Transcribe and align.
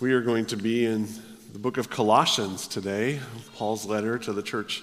We 0.00 0.14
are 0.14 0.22
going 0.22 0.46
to 0.46 0.56
be 0.56 0.86
in 0.86 1.06
the 1.52 1.58
book 1.58 1.76
of 1.76 1.90
Colossians 1.90 2.66
today, 2.66 3.20
Paul's 3.56 3.84
letter 3.84 4.16
to 4.20 4.32
the 4.32 4.42
church 4.42 4.82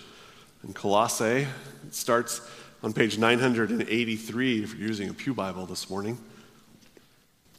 in 0.63 0.74
Colossae. 0.74 1.47
It 1.88 1.96
starts 1.96 2.39
on 2.83 2.93
page 2.93 3.17
983 3.17 4.63
if 4.63 4.75
you're 4.75 4.88
using 4.88 5.09
a 5.09 5.15
Pew 5.15 5.33
Bible 5.33 5.65
this 5.65 5.89
morning. 5.89 6.19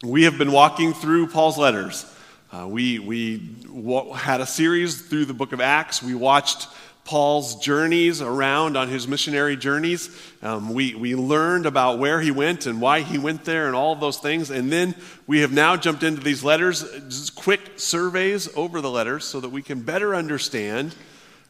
We 0.05 0.23
have 0.23 0.39
been 0.39 0.53
walking 0.53 0.95
through 0.95 1.27
Paul's 1.27 1.59
letters. 1.59 2.07
Uh, 2.53 2.69
we 2.69 3.01
we 3.01 3.39
w- 3.39 4.13
had 4.13 4.41
a 4.41 4.47
series 4.47 5.03
through 5.03 5.25
the 5.25 5.35
book 5.35 5.53
of 5.53 5.61
Acts. 5.61 6.01
We 6.01 6.15
watched 6.15 6.69
Paul's 7.09 7.57
journeys 7.57 8.21
around 8.21 8.77
on 8.77 8.89
his 8.89 9.09
missionary 9.09 9.57
journeys. 9.57 10.11
Um, 10.43 10.75
we, 10.75 10.95
we 10.95 11.15
learned 11.15 11.65
about 11.65 11.99
where 11.99 12.21
he 12.21 12.31
went 12.31 12.67
and 12.67 12.83
why 12.83 13.01
he 13.01 13.17
went 13.17 13.47
there 13.47 13.67
and 13.67 13.75
all 13.75 13.95
those 13.95 14.19
things. 14.19 14.51
And 14.51 14.71
then 14.71 14.95
we 15.27 15.41
have 15.41 15.51
now 15.51 15.79
jumped 15.79 16.03
into 16.03 16.21
these 16.21 16.45
letters, 16.45 17.31
quick 17.31 17.63
surveys 17.77 18.55
over 18.55 18.83
the 18.83 18.91
letters 18.91 19.25
so 19.25 19.41
that 19.41 19.49
we 19.49 19.63
can 19.63 19.81
better 19.81 20.15
understand 20.15 20.95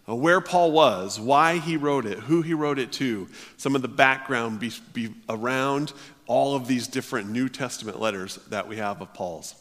uh, 0.08 0.14
where 0.14 0.40
Paul 0.40 0.70
was, 0.70 1.18
why 1.18 1.58
he 1.58 1.76
wrote 1.76 2.06
it, 2.06 2.20
who 2.20 2.40
he 2.40 2.54
wrote 2.54 2.78
it 2.78 2.92
to, 2.92 3.26
some 3.56 3.74
of 3.74 3.82
the 3.82 3.88
background 3.88 4.60
be, 4.60 4.70
be 4.92 5.12
around 5.28 5.92
all 6.28 6.54
of 6.54 6.68
these 6.68 6.86
different 6.86 7.30
New 7.30 7.48
Testament 7.48 7.98
letters 7.98 8.36
that 8.50 8.68
we 8.68 8.76
have 8.76 9.02
of 9.02 9.12
Paul's. 9.12 9.56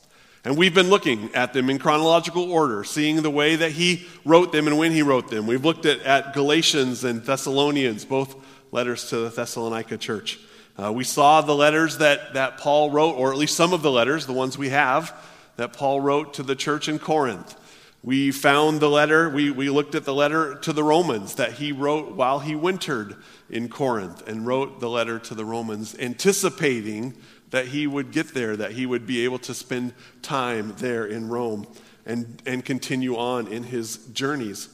And 0.47 0.55
we've 0.55 0.73
been 0.73 0.89
looking 0.89 1.35
at 1.35 1.51
them 1.51 1.69
in 1.69 1.77
chronological 1.77 2.49
order, 2.49 2.85
seeing 2.85 3.21
the 3.21 3.29
way 3.29 3.57
that 3.57 3.73
he 3.73 4.07
wrote 4.23 4.53
them 4.53 4.65
and 4.67 4.77
when 4.77 4.93
he 4.93 5.01
wrote 5.01 5.29
them. 5.29 5.45
We've 5.45 5.65
looked 5.65 5.85
at, 5.85 5.99
at 6.03 6.33
Galatians 6.33 7.03
and 7.03 7.21
Thessalonians, 7.21 8.05
both 8.05 8.33
letters 8.71 9.09
to 9.09 9.17
the 9.17 9.29
Thessalonica 9.29 9.97
church. 9.97 10.39
Uh, 10.81 10.93
we 10.93 11.03
saw 11.03 11.41
the 11.41 11.53
letters 11.53 11.97
that, 11.97 12.33
that 12.35 12.59
Paul 12.59 12.91
wrote, 12.91 13.15
or 13.15 13.33
at 13.33 13.37
least 13.37 13.57
some 13.57 13.73
of 13.73 13.81
the 13.81 13.91
letters, 13.91 14.25
the 14.25 14.31
ones 14.31 14.57
we 14.57 14.69
have, 14.69 15.13
that 15.57 15.73
Paul 15.73 15.99
wrote 15.99 16.35
to 16.35 16.43
the 16.43 16.55
church 16.55 16.87
in 16.87 16.97
Corinth. 16.97 17.53
We 18.01 18.31
found 18.31 18.79
the 18.79 18.89
letter, 18.89 19.29
we, 19.29 19.51
we 19.51 19.69
looked 19.69 19.95
at 19.95 20.05
the 20.05 20.13
letter 20.13 20.55
to 20.59 20.71
the 20.71 20.81
Romans 20.81 21.35
that 21.35 21.51
he 21.51 21.73
wrote 21.73 22.15
while 22.15 22.39
he 22.39 22.55
wintered 22.55 23.17
in 23.49 23.67
Corinth 23.67 24.25
and 24.25 24.47
wrote 24.47 24.79
the 24.79 24.89
letter 24.89 25.19
to 25.19 25.35
the 25.35 25.43
Romans, 25.43 25.93
anticipating 25.99 27.17
that 27.49 27.67
he 27.67 27.87
would 27.87 28.11
get 28.11 28.33
there, 28.33 28.55
that 28.57 28.71
he 28.71 28.85
would 28.85 29.05
be 29.05 29.23
able 29.23 29.39
to 29.39 29.53
spend 29.53 29.93
time 30.21 30.73
there 30.77 31.05
in 31.05 31.29
Rome 31.29 31.67
and, 32.05 32.41
and 32.45 32.63
continue 32.63 33.15
on 33.17 33.47
in 33.47 33.63
his 33.63 33.97
journeys. 34.07 34.69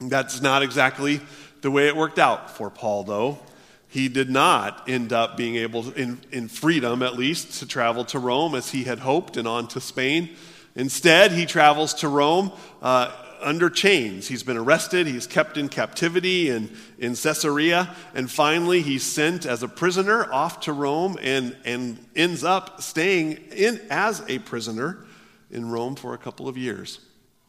That's 0.00 0.40
not 0.40 0.62
exactly 0.62 1.20
the 1.62 1.70
way 1.70 1.88
it 1.88 1.96
worked 1.96 2.18
out 2.18 2.50
for 2.50 2.70
Paul, 2.70 3.04
though. 3.04 3.38
He 3.88 4.08
did 4.08 4.28
not 4.28 4.88
end 4.88 5.12
up 5.12 5.36
being 5.36 5.54
able, 5.56 5.84
to, 5.84 5.92
in, 5.94 6.20
in 6.32 6.48
freedom 6.48 7.02
at 7.02 7.14
least, 7.14 7.60
to 7.60 7.66
travel 7.66 8.04
to 8.06 8.18
Rome 8.18 8.56
as 8.56 8.70
he 8.70 8.84
had 8.84 8.98
hoped 8.98 9.36
and 9.36 9.46
on 9.46 9.68
to 9.68 9.80
Spain. 9.80 10.30
Instead, 10.74 11.30
he 11.30 11.46
travels 11.46 11.94
to 11.94 12.08
Rome 12.08 12.50
uh, 12.82 13.12
under 13.44 13.70
chains. 13.70 14.26
He's 14.26 14.42
been 14.42 14.56
arrested, 14.56 15.06
he's 15.06 15.26
kept 15.26 15.56
in 15.56 15.68
captivity 15.68 16.50
in, 16.50 16.70
in 16.98 17.14
Caesarea, 17.14 17.94
and 18.14 18.30
finally 18.30 18.80
he's 18.80 19.04
sent 19.04 19.46
as 19.46 19.62
a 19.62 19.68
prisoner 19.68 20.32
off 20.32 20.60
to 20.60 20.72
Rome 20.72 21.18
and, 21.22 21.56
and 21.64 22.04
ends 22.16 22.42
up 22.42 22.82
staying 22.82 23.38
in 23.54 23.80
as 23.90 24.24
a 24.28 24.38
prisoner 24.40 25.06
in 25.50 25.70
Rome 25.70 25.94
for 25.94 26.14
a 26.14 26.18
couple 26.18 26.48
of 26.48 26.56
years. 26.56 27.00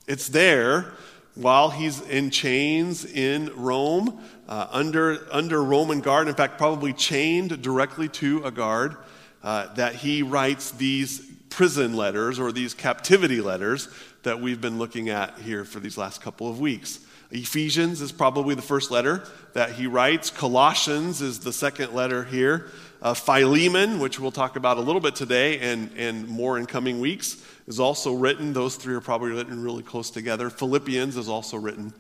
It's 0.08 0.28
there 0.28 0.94
while 1.36 1.70
he's 1.70 2.02
in 2.02 2.30
chains 2.30 3.06
in 3.06 3.52
Rome, 3.56 4.20
uh, 4.48 4.68
under, 4.72 5.28
under 5.32 5.62
Roman 5.64 6.00
guard, 6.00 6.28
in 6.28 6.36
fact, 6.36 6.58
probably 6.58 6.94
chained 6.94 7.62
directly 7.62 8.08
to 8.10 8.44
a 8.44 8.52
guard, 8.52 8.96
uh, 9.44 9.74
that 9.76 9.96
he 9.96 10.24
writes 10.24 10.72
these 10.72 11.20
prison 11.50 11.96
letters 11.96 12.40
or 12.40 12.52
these 12.52 12.74
captivity 12.74 13.42
letters 13.42 13.88
that 14.26 14.42
we've 14.42 14.60
been 14.60 14.78
looking 14.78 15.10
at 15.10 15.38
here 15.40 15.64
for 15.64 15.80
these 15.80 15.98
last 15.98 16.22
couple 16.22 16.50
of 16.50 16.60
weeks. 16.60 17.00
Ephesians 17.32 18.02
is 18.02 18.12
probably 18.12 18.56
the 18.56 18.62
first 18.62 18.92
letter 18.92 19.24
that 19.54 19.72
he 19.72 19.88
writes. 19.88 20.30
Colossians 20.30 21.22
is 21.22 21.40
the 21.40 21.54
second 21.54 21.94
letter 21.94 22.24
here. 22.24 22.72
Uh, 23.02 23.14
Philemon, 23.14 24.00
which 24.00 24.20
we'll 24.20 24.32
talk 24.32 24.56
about 24.56 24.78
a 24.78 24.82
little 24.82 25.02
bit 25.02 25.16
today 25.16 25.60
and, 25.60 25.92
and 25.96 26.28
more 26.28 26.58
in 26.58 26.66
coming 26.66 27.00
weeks, 27.00 27.44
is 27.68 27.80
also 27.80 28.14
written. 28.14 28.52
Those 28.52 28.76
three 28.76 28.96
are 28.96 29.02
probably 29.02 29.32
written 29.32 29.62
really 29.62 29.84
close 29.84 30.10
together. 30.10 30.50
Philippians 30.50 31.18
is 31.18 31.30
also 31.30 31.58
written, 31.58 31.94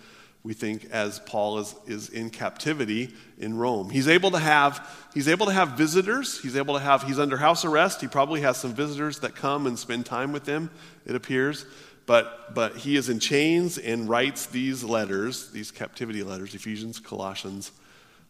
we 0.44 0.53
think, 0.53 0.86
as 0.92 1.19
Paul 1.19 1.59
is, 1.59 1.75
is 1.86 2.09
in 2.09 2.31
captivity 2.31 3.13
in 3.38 3.56
Rome. 3.56 3.90
He's 3.92 4.07
able 4.07 4.31
to 4.31 4.40
have 4.40 4.88
he's 5.13 5.28
able 5.28 5.46
to 5.46 5.53
have 5.53 5.69
visitors. 5.69 6.42
He's 6.42 6.56
able 6.56 6.74
to 6.74 6.80
have 6.80 7.03
he's 7.03 7.19
under 7.19 7.38
house 7.38 7.66
arrest. 7.66 8.02
He 8.02 8.07
probably 8.07 8.42
has 8.42 8.57
some 8.57 8.74
visitors 8.74 9.19
that 9.19 9.36
come 9.36 9.68
and 9.68 9.78
spend 9.78 10.06
time 10.06 10.31
with 10.31 10.47
him, 10.47 10.72
it 11.06 11.16
appears 11.16 11.66
but, 12.06 12.54
but 12.54 12.78
he 12.78 12.96
is 12.96 13.10
in 13.10 13.20
chains 13.20 13.78
and 13.78 14.08
writes 14.08 14.46
these 14.46 14.84
letters, 14.84 15.52
these 15.52 15.72
captivity 15.72 16.24
letters, 16.24 16.54
Ephesians, 16.54 17.00
Colossians, 17.00 17.72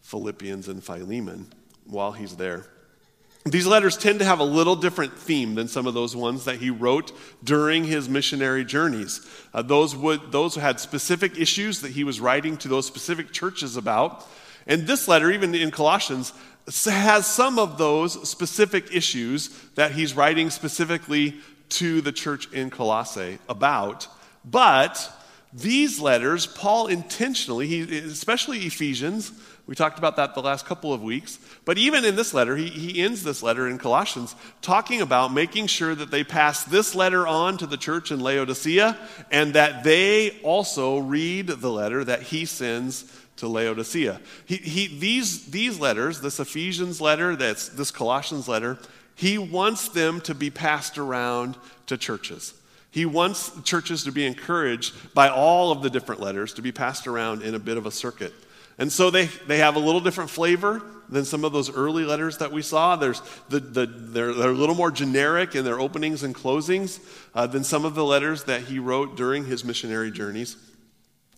Philippians, 0.02 0.68
and 0.68 0.82
Philemon, 0.82 1.46
while 1.84 2.12
he's 2.12 2.36
there. 2.36 2.66
These 3.44 3.66
letters 3.66 3.96
tend 3.96 4.18
to 4.18 4.24
have 4.24 4.40
a 4.40 4.44
little 4.44 4.74
different 4.74 5.16
theme 5.16 5.54
than 5.54 5.68
some 5.68 5.86
of 5.86 5.94
those 5.94 6.16
ones 6.16 6.46
that 6.46 6.56
he 6.56 6.70
wrote 6.70 7.12
during 7.44 7.84
his 7.84 8.08
missionary 8.08 8.64
journeys. 8.64 9.24
Uh, 9.54 9.62
those, 9.62 9.94
would, 9.94 10.32
those 10.32 10.56
had 10.56 10.80
specific 10.80 11.38
issues 11.38 11.80
that 11.82 11.92
he 11.92 12.02
was 12.02 12.18
writing 12.18 12.56
to 12.56 12.68
those 12.68 12.86
specific 12.86 13.30
churches 13.30 13.76
about. 13.76 14.26
And 14.66 14.86
this 14.86 15.06
letter, 15.06 15.30
even 15.30 15.54
in 15.54 15.70
Colossians, 15.70 16.32
has 16.86 17.26
some 17.26 17.60
of 17.60 17.78
those 17.78 18.28
specific 18.28 18.92
issues 18.92 19.48
that 19.76 19.92
he's 19.92 20.14
writing 20.14 20.50
specifically 20.50 21.36
to 21.70 22.00
the 22.00 22.12
church 22.12 22.50
in 22.52 22.70
Colossae 22.70 23.38
about. 23.48 24.08
But 24.44 25.10
these 25.52 26.00
letters, 26.00 26.46
Paul 26.46 26.86
intentionally, 26.86 27.66
he, 27.66 27.98
especially 27.98 28.58
Ephesians, 28.58 29.32
we 29.66 29.74
talked 29.74 29.98
about 29.98 30.16
that 30.16 30.34
the 30.34 30.42
last 30.42 30.64
couple 30.64 30.92
of 30.92 31.02
weeks. 31.02 31.40
But 31.64 31.76
even 31.76 32.04
in 32.04 32.14
this 32.14 32.32
letter, 32.32 32.56
he, 32.56 32.68
he 32.68 33.02
ends 33.02 33.24
this 33.24 33.42
letter 33.42 33.66
in 33.66 33.78
Colossians 33.78 34.36
talking 34.62 35.00
about 35.00 35.32
making 35.32 35.66
sure 35.66 35.94
that 35.94 36.12
they 36.12 36.22
pass 36.22 36.62
this 36.64 36.94
letter 36.94 37.26
on 37.26 37.58
to 37.58 37.66
the 37.66 37.76
church 37.76 38.12
in 38.12 38.20
Laodicea 38.20 38.96
and 39.32 39.54
that 39.54 39.82
they 39.82 40.38
also 40.42 40.98
read 40.98 41.48
the 41.48 41.70
letter 41.70 42.04
that 42.04 42.22
he 42.22 42.44
sends 42.44 43.10
to 43.36 43.48
Laodicea. 43.48 44.20
He, 44.46 44.56
he, 44.56 44.98
these, 44.98 45.46
these 45.50 45.78
letters, 45.78 46.20
this 46.20 46.40
Ephesians 46.40 47.00
letter, 47.00 47.36
that's 47.36 47.68
this 47.68 47.90
Colossians 47.90 48.48
letter, 48.48 48.78
he 49.14 49.38
wants 49.38 49.88
them 49.88 50.20
to 50.22 50.34
be 50.34 50.50
passed 50.50 50.98
around 50.98 51.56
to 51.86 51.96
churches. 51.96 52.54
He 52.90 53.04
wants 53.04 53.52
churches 53.62 54.04
to 54.04 54.12
be 54.12 54.24
encouraged 54.24 55.14
by 55.14 55.28
all 55.28 55.70
of 55.70 55.82
the 55.82 55.90
different 55.90 56.20
letters 56.20 56.54
to 56.54 56.62
be 56.62 56.72
passed 56.72 57.06
around 57.06 57.42
in 57.42 57.54
a 57.54 57.58
bit 57.58 57.76
of 57.76 57.86
a 57.86 57.90
circuit. 57.90 58.32
And 58.78 58.92
so 58.92 59.10
they, 59.10 59.26
they 59.46 59.58
have 59.58 59.76
a 59.76 59.78
little 59.78 60.00
different 60.00 60.30
flavor 60.30 60.82
than 61.08 61.24
some 61.24 61.44
of 61.44 61.52
those 61.52 61.70
early 61.70 62.04
letters 62.04 62.38
that 62.38 62.52
we 62.52 62.62
saw. 62.62 62.96
There's 62.96 63.22
the, 63.48 63.60
the, 63.60 63.86
they're, 63.86 64.34
they're 64.34 64.50
a 64.50 64.54
little 64.54 64.74
more 64.74 64.90
generic 64.90 65.54
in 65.54 65.64
their 65.64 65.80
openings 65.80 66.22
and 66.22 66.34
closings 66.34 67.00
uh, 67.34 67.46
than 67.46 67.64
some 67.64 67.84
of 67.84 67.94
the 67.94 68.04
letters 68.04 68.44
that 68.44 68.62
he 68.62 68.78
wrote 68.78 69.16
during 69.16 69.44
his 69.44 69.64
missionary 69.64 70.10
journeys. 70.10 70.56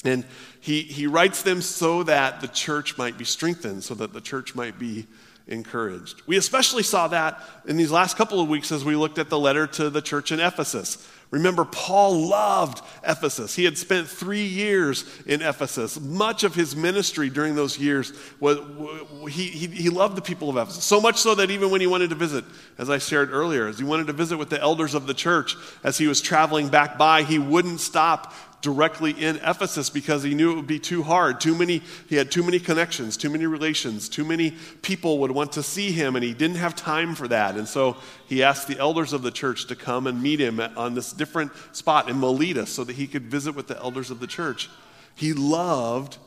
And 0.04 0.24
he, 0.60 0.82
he 0.82 1.06
writes 1.06 1.42
them 1.42 1.60
so 1.60 2.04
that 2.04 2.40
the 2.40 2.48
church 2.48 2.96
might 2.98 3.18
be 3.18 3.24
strengthened, 3.24 3.84
so 3.84 3.94
that 3.94 4.12
the 4.12 4.20
church 4.20 4.54
might 4.54 4.78
be 4.78 5.06
encouraged. 5.48 6.22
We 6.26 6.36
especially 6.36 6.82
saw 6.82 7.08
that 7.08 7.42
in 7.66 7.76
these 7.76 7.90
last 7.90 8.16
couple 8.16 8.40
of 8.40 8.48
weeks 8.48 8.70
as 8.70 8.84
we 8.84 8.94
looked 8.96 9.18
at 9.18 9.30
the 9.30 9.38
letter 9.38 9.66
to 9.66 9.90
the 9.90 10.02
church 10.02 10.30
in 10.30 10.40
Ephesus. 10.40 11.08
Remember, 11.30 11.66
Paul 11.66 12.26
loved 12.28 12.82
Ephesus. 13.06 13.54
He 13.54 13.64
had 13.64 13.76
spent 13.76 14.08
three 14.08 14.46
years 14.46 15.04
in 15.26 15.42
Ephesus. 15.42 16.00
Much 16.00 16.42
of 16.42 16.54
his 16.54 16.74
ministry 16.74 17.28
during 17.28 17.54
those 17.54 17.78
years 17.78 18.12
was 18.40 18.58
he, 19.30 19.48
he, 19.48 19.66
he 19.66 19.90
loved 19.90 20.16
the 20.16 20.22
people 20.22 20.48
of 20.48 20.56
Ephesus. 20.56 20.84
So 20.84 21.02
much 21.02 21.16
so 21.16 21.34
that 21.34 21.50
even 21.50 21.70
when 21.70 21.82
he 21.82 21.86
wanted 21.86 22.10
to 22.10 22.16
visit, 22.16 22.44
as 22.78 22.88
I 22.88 22.96
shared 22.96 23.30
earlier, 23.30 23.66
as 23.66 23.78
he 23.78 23.84
wanted 23.84 24.06
to 24.06 24.14
visit 24.14 24.38
with 24.38 24.48
the 24.48 24.60
elders 24.60 24.94
of 24.94 25.06
the 25.06 25.12
church 25.12 25.54
as 25.84 25.98
he 25.98 26.06
was 26.06 26.22
traveling 26.22 26.68
back 26.68 26.96
by, 26.96 27.24
he 27.24 27.38
wouldn't 27.38 27.80
stop 27.80 28.32
directly 28.60 29.12
in 29.12 29.36
Ephesus 29.36 29.88
because 29.88 30.22
he 30.22 30.34
knew 30.34 30.52
it 30.52 30.56
would 30.56 30.66
be 30.66 30.78
too 30.78 31.02
hard. 31.02 31.40
Too 31.40 31.54
many, 31.54 31.82
he 32.08 32.16
had 32.16 32.30
too 32.30 32.42
many 32.42 32.58
connections, 32.58 33.16
too 33.16 33.30
many 33.30 33.46
relations, 33.46 34.08
too 34.08 34.24
many 34.24 34.52
people 34.82 35.18
would 35.18 35.30
want 35.30 35.52
to 35.52 35.62
see 35.62 35.92
him, 35.92 36.16
and 36.16 36.24
he 36.24 36.34
didn't 36.34 36.56
have 36.56 36.74
time 36.74 37.14
for 37.14 37.28
that. 37.28 37.56
And 37.56 37.68
so 37.68 37.96
he 38.26 38.42
asked 38.42 38.66
the 38.66 38.78
elders 38.78 39.12
of 39.12 39.22
the 39.22 39.30
church 39.30 39.66
to 39.66 39.76
come 39.76 40.06
and 40.06 40.22
meet 40.22 40.40
him 40.40 40.60
on 40.60 40.94
this 40.94 41.12
different 41.12 41.52
spot 41.72 42.08
in 42.08 42.18
Miletus 42.18 42.72
so 42.72 42.84
that 42.84 42.96
he 42.96 43.06
could 43.06 43.24
visit 43.24 43.54
with 43.54 43.68
the 43.68 43.78
elders 43.78 44.10
of 44.10 44.20
the 44.20 44.26
church. 44.26 44.68
He 45.14 45.32
loved, 45.32 46.18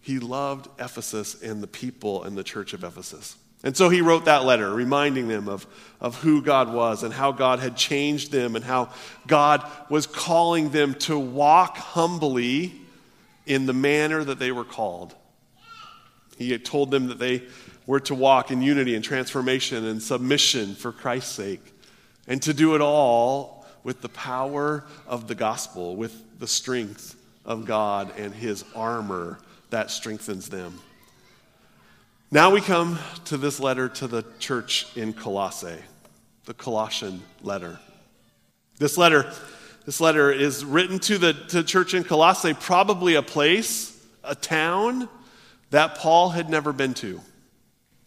he 0.00 0.18
loved 0.18 0.68
Ephesus 0.78 1.40
and 1.42 1.62
the 1.62 1.66
people 1.66 2.24
and 2.24 2.36
the 2.36 2.44
church 2.44 2.72
of 2.72 2.84
Ephesus. 2.84 3.36
And 3.64 3.76
so 3.76 3.88
he 3.88 4.00
wrote 4.00 4.26
that 4.26 4.44
letter, 4.44 4.72
reminding 4.72 5.26
them 5.26 5.48
of, 5.48 5.66
of 6.00 6.16
who 6.20 6.42
God 6.42 6.72
was 6.72 7.02
and 7.02 7.12
how 7.12 7.32
God 7.32 7.58
had 7.58 7.76
changed 7.76 8.30
them 8.30 8.54
and 8.54 8.64
how 8.64 8.90
God 9.26 9.68
was 9.90 10.06
calling 10.06 10.70
them 10.70 10.94
to 10.94 11.18
walk 11.18 11.76
humbly 11.76 12.72
in 13.46 13.66
the 13.66 13.72
manner 13.72 14.22
that 14.22 14.38
they 14.38 14.52
were 14.52 14.64
called. 14.64 15.14
He 16.36 16.52
had 16.52 16.64
told 16.64 16.92
them 16.92 17.08
that 17.08 17.18
they 17.18 17.42
were 17.86 18.00
to 18.00 18.14
walk 18.14 18.50
in 18.52 18.62
unity 18.62 18.94
and 18.94 19.02
transformation 19.02 19.86
and 19.86 20.00
submission 20.00 20.74
for 20.74 20.92
Christ's 20.92 21.32
sake, 21.32 21.74
and 22.28 22.40
to 22.42 22.54
do 22.54 22.74
it 22.74 22.80
all 22.80 23.66
with 23.82 24.02
the 24.02 24.08
power 24.10 24.84
of 25.06 25.26
the 25.26 25.34
gospel, 25.34 25.96
with 25.96 26.38
the 26.38 26.46
strength 26.46 27.16
of 27.44 27.64
God 27.64 28.12
and 28.18 28.34
his 28.34 28.64
armor 28.76 29.38
that 29.70 29.90
strengthens 29.90 30.48
them. 30.48 30.78
Now 32.30 32.50
we 32.50 32.60
come 32.60 32.98
to 33.24 33.38
this 33.38 33.58
letter 33.58 33.88
to 33.88 34.06
the 34.06 34.22
church 34.38 34.94
in 34.94 35.14
Colossae, 35.14 35.78
the 36.44 36.52
Colossian 36.52 37.22
letter. 37.40 37.78
This 38.76 38.98
letter, 38.98 39.32
this 39.86 39.98
letter 39.98 40.30
is 40.30 40.62
written 40.62 40.98
to 40.98 41.16
the 41.16 41.32
to 41.32 41.62
church 41.62 41.94
in 41.94 42.04
Colossae, 42.04 42.52
probably 42.52 43.14
a 43.14 43.22
place, 43.22 43.98
a 44.22 44.34
town 44.34 45.08
that 45.70 45.94
Paul 45.94 46.28
had 46.28 46.50
never 46.50 46.74
been 46.74 46.92
to. 46.94 47.18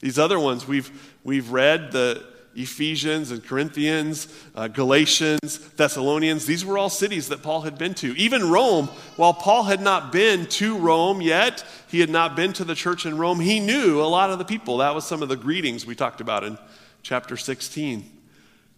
These 0.01 0.19
other 0.19 0.39
ones 0.39 0.67
we've 0.67 0.91
we've 1.23 1.51
read 1.51 1.91
the 1.91 2.23
Ephesians 2.55 3.31
and 3.31 3.43
Corinthians, 3.43 4.27
uh, 4.55 4.67
Galatians, 4.67 5.59
Thessalonians, 5.75 6.45
these 6.45 6.65
were 6.65 6.77
all 6.77 6.89
cities 6.89 7.29
that 7.29 7.41
Paul 7.41 7.61
had 7.61 7.77
been 7.77 7.93
to. 7.95 8.15
Even 8.17 8.49
Rome, 8.49 8.87
while 9.15 9.33
Paul 9.33 9.63
had 9.63 9.81
not 9.81 10.11
been 10.11 10.45
to 10.47 10.77
Rome 10.77 11.21
yet, 11.21 11.63
he 11.87 11.99
had 11.99 12.09
not 12.09 12.35
been 12.35 12.53
to 12.53 12.63
the 12.63 12.75
church 12.75 13.05
in 13.05 13.17
Rome, 13.17 13.39
he 13.39 13.59
knew 13.59 14.01
a 14.01 14.03
lot 14.03 14.29
of 14.29 14.37
the 14.37 14.45
people. 14.45 14.77
That 14.77 14.93
was 14.93 15.05
some 15.05 15.21
of 15.21 15.29
the 15.29 15.37
greetings 15.37 15.85
we 15.85 15.95
talked 15.95 16.21
about 16.21 16.43
in 16.43 16.57
chapter 17.03 17.37
16. 17.37 18.19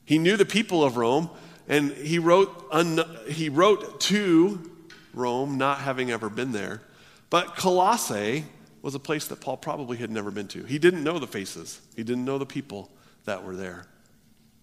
He 0.06 0.18
knew 0.18 0.38
the 0.38 0.46
people 0.46 0.84
of 0.84 0.98
Rome, 0.98 1.30
and 1.68 1.92
he 1.94 2.20
wrote, 2.20 2.68
un- 2.72 3.04
he 3.28 3.50
wrote 3.50 4.00
to 4.02 4.72
Rome, 5.14 5.58
not 5.58 5.80
having 5.80 6.12
ever 6.12 6.30
been 6.30 6.52
there. 6.52 6.82
But 7.30 7.56
Colossae 7.56 8.46
was 8.84 8.94
a 8.94 9.00
place 9.00 9.28
that 9.28 9.40
Paul 9.42 9.58
probably 9.58 9.98
had 9.98 10.12
never 10.12 10.30
been 10.30 10.48
to. 10.50 10.64
He 10.64 10.78
didn't 10.78 11.04
know 11.04 11.18
the 11.18 11.28
faces, 11.28 11.82
he 11.96 12.04
didn't 12.04 12.26
know 12.26 12.38
the 12.38 12.46
people 12.46 12.92
that 13.26 13.44
were 13.44 13.56
there. 13.56 13.86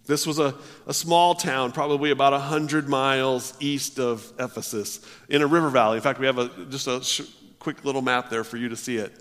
This 0.07 0.27
was 0.27 0.39
a, 0.39 0.55
a 0.87 0.95
small 0.95 1.35
town, 1.35 1.73
probably 1.73 2.11
about 2.11 2.33
100 2.33 2.89
miles 2.89 3.55
east 3.61 4.01
of 4.01 4.33
Ephesus, 4.39 5.01
in 5.29 5.43
a 5.43 5.47
river 5.47 5.71
valley. 5.71 5.97
In 5.97 6.03
fact, 6.03 6.19
we 6.19 6.27
have 6.27 6.39
a, 6.39 6.49
just 6.69 6.87
a 6.89 7.03
sh- 7.03 7.23
quick 7.59 7.85
little 7.85 8.03
map 8.03 8.31
there 8.31 8.43
for 8.43 8.57
you 8.57 8.69
to 8.71 8.77
see 8.77 8.97
it. 8.97 9.13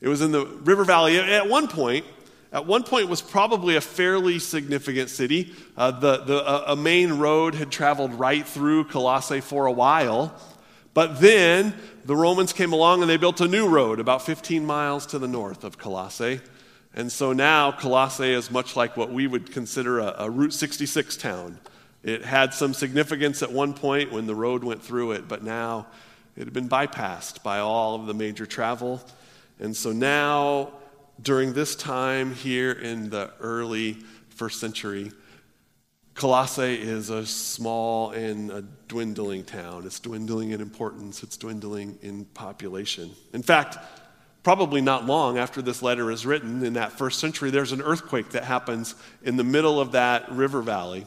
It 0.00 0.08
was 0.08 0.20
in 0.20 0.32
the 0.32 0.44
river 0.44 0.84
valley. 0.84 1.18
At 1.18 1.48
one 1.48 1.66
point, 1.66 2.04
at 2.52 2.66
one 2.66 2.82
point 2.82 3.08
was 3.08 3.20
probably 3.20 3.76
a 3.76 3.80
fairly 3.80 4.38
significant 4.38 5.10
city. 5.10 5.54
Uh, 5.76 5.90
the, 5.92 6.18
the, 6.18 6.36
uh, 6.46 6.64
a 6.68 6.76
main 6.76 7.14
road 7.14 7.54
had 7.54 7.70
traveled 7.70 8.14
right 8.14 8.46
through 8.46 8.84
Colossae 8.84 9.40
for 9.40 9.66
a 9.66 9.72
while. 9.72 10.34
But 10.94 11.20
then 11.20 11.74
the 12.04 12.16
Romans 12.16 12.52
came 12.52 12.72
along 12.72 13.02
and 13.02 13.10
they 13.10 13.18
built 13.18 13.40
a 13.40 13.48
new 13.48 13.68
road 13.68 14.00
about 14.00 14.22
15 14.22 14.64
miles 14.64 15.06
to 15.06 15.18
the 15.18 15.28
north 15.28 15.62
of 15.62 15.78
Colossae. 15.78 16.40
And 16.98 17.12
so 17.12 17.32
now 17.32 17.70
Colossae 17.70 18.32
is 18.32 18.50
much 18.50 18.74
like 18.74 18.96
what 18.96 19.12
we 19.12 19.28
would 19.28 19.52
consider 19.52 20.00
a, 20.00 20.16
a, 20.18 20.30
Route 20.30 20.52
66 20.52 21.16
town. 21.16 21.60
It 22.02 22.24
had 22.24 22.52
some 22.52 22.74
significance 22.74 23.40
at 23.40 23.52
one 23.52 23.72
point 23.72 24.10
when 24.10 24.26
the 24.26 24.34
road 24.34 24.64
went 24.64 24.82
through 24.82 25.12
it, 25.12 25.28
but 25.28 25.44
now 25.44 25.86
it 26.36 26.42
had 26.42 26.52
been 26.52 26.68
bypassed 26.68 27.44
by 27.44 27.60
all 27.60 27.94
of 27.94 28.06
the 28.06 28.14
major 28.14 28.46
travel. 28.46 29.00
And 29.60 29.76
so 29.76 29.92
now, 29.92 30.72
during 31.22 31.52
this 31.52 31.76
time 31.76 32.34
here 32.34 32.72
in 32.72 33.10
the 33.10 33.30
early 33.38 33.98
first 34.30 34.58
century, 34.58 35.12
Colossae 36.14 36.74
is 36.74 37.10
a 37.10 37.24
small 37.24 38.10
and 38.10 38.50
a 38.50 38.62
dwindling 38.88 39.44
town. 39.44 39.86
It's 39.86 40.00
dwindling 40.00 40.50
in 40.50 40.60
importance, 40.60 41.22
it's 41.22 41.36
dwindling 41.36 41.96
in 42.02 42.24
population. 42.24 43.12
In 43.32 43.44
fact, 43.44 43.78
probably 44.42 44.80
not 44.80 45.06
long 45.06 45.38
after 45.38 45.60
this 45.60 45.82
letter 45.82 46.10
is 46.10 46.24
written 46.24 46.64
in 46.64 46.74
that 46.74 46.92
first 46.92 47.18
century, 47.18 47.50
there's 47.50 47.72
an 47.72 47.82
earthquake 47.82 48.30
that 48.30 48.44
happens 48.44 48.94
in 49.22 49.36
the 49.36 49.44
middle 49.44 49.80
of 49.80 49.92
that 49.92 50.30
river 50.30 50.62
valley. 50.62 51.06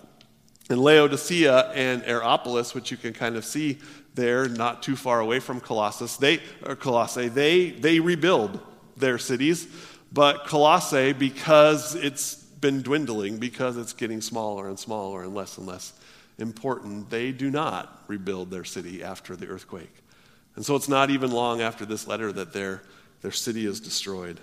And 0.70 0.80
Laodicea 0.80 1.72
and 1.72 2.04
Hierapolis, 2.04 2.74
which 2.74 2.92
you 2.92 2.98
can 2.98 3.14
kind 3.14 3.36
of 3.36 3.44
see 3.44 3.80
there, 4.14 4.48
not 4.48 4.84
too 4.84 4.96
far 4.96 5.20
away 5.20 5.40
from 5.40 5.60
Colossus, 5.60 6.18
they, 6.18 6.40
or 6.66 6.76
Colossae, 6.76 7.28
they, 7.28 7.72
they 7.72 8.00
rebuild 8.00 8.60
their 8.98 9.18
cities. 9.18 9.68
But 10.14 10.46
Colossae, 10.46 11.14
because 11.14 11.96
it's 11.96 12.36
been 12.36 12.82
dwindling, 12.82 13.38
because 13.38 13.78
it's 13.78 13.94
getting 13.94 14.22
smaller 14.22 14.68
and 14.68 14.78
smaller 14.78 15.24
and 15.24 15.34
less 15.34 15.58
and 15.58 15.66
less 15.66 15.94
important, 16.38 17.10
they 17.10 17.32
do 17.32 17.50
not 17.50 18.04
rebuild 18.08 18.52
their 18.52 18.64
city 18.64 19.04
after 19.04 19.36
the 19.36 19.48
earthquake. 19.48 19.94
And 20.56 20.66
so 20.66 20.76
it's 20.76 20.90
not 20.90 21.10
even 21.10 21.32
long 21.32 21.62
after 21.62 21.86
this 21.86 22.08
letter 22.08 22.32
that 22.34 22.54
they're 22.54 22.82
their 23.22 23.32
city 23.32 23.66
is 23.66 23.80
destroyed. 23.80 24.40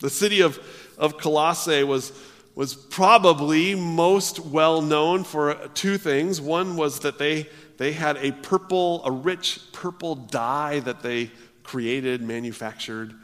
The 0.00 0.10
city 0.10 0.40
of, 0.42 0.58
of 0.98 1.18
Colossae 1.18 1.84
was, 1.84 2.12
was 2.54 2.74
probably 2.74 3.74
most 3.74 4.40
well 4.40 4.82
known 4.82 5.24
for 5.24 5.54
two 5.74 5.98
things. 5.98 6.40
One 6.40 6.76
was 6.76 7.00
that 7.00 7.18
they, 7.18 7.48
they 7.78 7.92
had 7.92 8.16
a 8.18 8.32
purple, 8.32 9.02
a 9.04 9.10
rich 9.10 9.60
purple 9.72 10.14
dye 10.14 10.80
that 10.80 11.02
they 11.02 11.30
created, 11.62 12.22
manufactured 12.22 13.14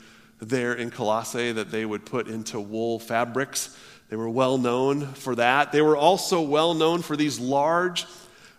there 0.41 0.75
in 0.75 0.91
Colossae 0.91 1.53
that 1.53 1.71
they 1.71 1.85
would 1.85 2.05
put 2.05 2.27
into 2.27 2.59
wool 2.61 2.99
fabrics. 2.99 3.77
They 4.09 4.17
were 4.17 4.31
well 4.31 4.59
known 4.59 5.07
for 5.07 5.35
that. 5.37 5.73
They 5.73 5.83
were 5.83 5.97
also 5.97 6.43
well 6.43 6.75
known 6.75 7.03
for 7.03 7.17
these 7.17 7.39
large 7.39 8.07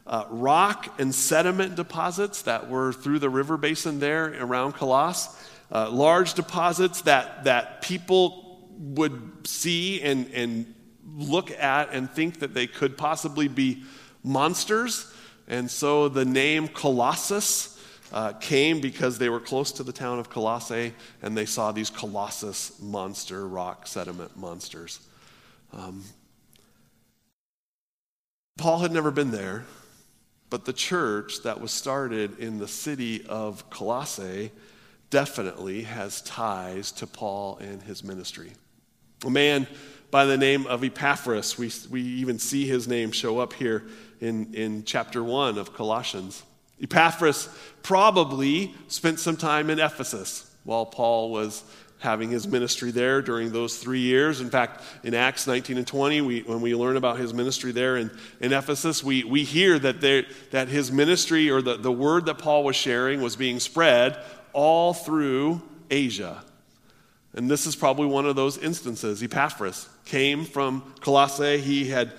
uh, 0.06 0.26
rock 0.30 1.00
and 1.00 1.14
sediment 1.14 1.76
deposits 1.76 2.44
that 2.44 2.70
were 2.70 2.94
through 2.94 3.20
the 3.20 3.30
river 3.30 3.58
basin 3.58 4.00
there 4.00 4.36
around 4.42 4.74
Colossae 4.74 5.30
uh, 5.74 5.90
large 5.90 6.36
deposits 6.36 7.02
that, 7.02 7.46
that 7.46 7.82
people 7.82 8.70
would 8.78 9.48
see 9.48 10.02
and, 10.02 10.30
and 10.34 10.74
look 11.16 11.52
at 11.52 11.90
and 11.92 12.10
think 12.10 12.40
that 12.40 12.54
they 12.54 12.68
could 12.68 12.96
possibly 12.96 13.48
be 13.48 13.84
monsters. 14.24 15.12
And 15.48 15.70
so 15.70 16.08
the 16.10 16.26
name 16.26 16.68
Colossus 16.68 17.80
uh, 18.14 18.34
came 18.34 18.80
because 18.80 19.18
they 19.18 19.30
were 19.30 19.40
close 19.40 19.72
to 19.74 19.84
the 19.84 19.92
town 19.92 20.20
of 20.20 20.30
Colossae 20.30 20.94
and 21.24 21.36
they 21.36 21.46
saw 21.46 21.72
these 21.72 21.90
Colossus 21.90 22.80
monster 22.80 23.48
rock 23.48 23.88
sediment 23.88 24.38
monsters. 24.38 25.00
Um, 25.74 26.04
Paul 28.58 28.80
had 28.80 28.92
never 28.92 29.10
been 29.10 29.32
there, 29.32 29.66
but 30.52 30.66
the 30.66 30.74
church 30.74 31.42
that 31.44 31.60
was 31.60 31.72
started 31.72 32.38
in 32.38 32.60
the 32.60 32.68
city 32.68 33.26
of 33.26 33.68
Colossae 33.72 34.52
definitely 35.14 35.84
has 35.84 36.22
ties 36.22 36.92
to 36.92 37.06
Paul 37.06 37.60
and 37.62 37.84
his 37.84 38.04
ministry. 38.04 38.52
A 39.24 39.30
man 39.30 39.68
by 40.10 40.26
the 40.26 40.40
name 40.40 40.66
of 40.66 40.84
Epaphras, 40.84 41.56
we, 41.56 41.72
we 41.92 42.02
even 42.02 42.40
see 42.40 42.66
his 42.66 42.88
name 42.88 43.12
show 43.12 43.38
up 43.38 43.54
here 43.54 43.84
in, 44.22 44.52
in 44.56 44.84
chapter 44.86 45.24
1 45.24 45.60
of 45.60 45.72
Colossians. 45.72 46.42
Epaphras 46.82 47.48
probably 47.84 48.74
spent 48.88 49.20
some 49.20 49.38
time 49.38 49.70
in 49.70 49.78
Ephesus 49.78 50.52
while 50.64 50.84
Paul 50.84 51.30
was 51.30 51.64
having 52.00 52.32
his 52.32 52.48
ministry 52.48 52.90
there 52.90 53.22
during 53.22 53.52
those 53.52 53.78
three 53.78 54.02
years. 54.02 54.42
In 54.42 54.50
fact, 54.50 54.82
in 55.04 55.14
Acts 55.14 55.46
19 55.46 55.78
and 55.78 55.86
20, 55.86 56.22
we, 56.22 56.42
when 56.42 56.60
we 56.60 56.74
learn 56.74 56.98
about 56.98 57.20
his 57.20 57.36
ministry 57.36 57.72
there 57.72 57.98
in, 57.98 58.10
in 58.42 58.52
Ephesus, 58.52 59.04
we, 59.04 59.24
we 59.24 59.44
hear 59.44 59.78
that, 59.78 60.02
there, 60.02 60.24
that 60.50 60.70
his 60.70 60.92
ministry 60.92 61.52
or 61.52 61.62
the, 61.62 61.78
the 61.78 61.92
word 61.92 62.26
that 62.26 62.40
Paul 62.40 62.64
was 62.64 62.76
sharing 62.76 63.22
was 63.22 63.36
being 63.36 63.60
spread 63.60 64.18
all 64.54 64.94
through 64.94 65.62
Asia. 65.90 66.44
And 67.36 67.50
this 67.50 67.66
is 67.66 67.76
probably 67.76 68.06
one 68.06 68.26
of 68.26 68.36
those 68.36 68.58
instances. 68.58 69.24
Epaphras 69.24 69.90
came 70.06 70.46
from 70.46 70.94
Colossae. 71.02 71.58
He 71.58 71.90
had 71.90 72.14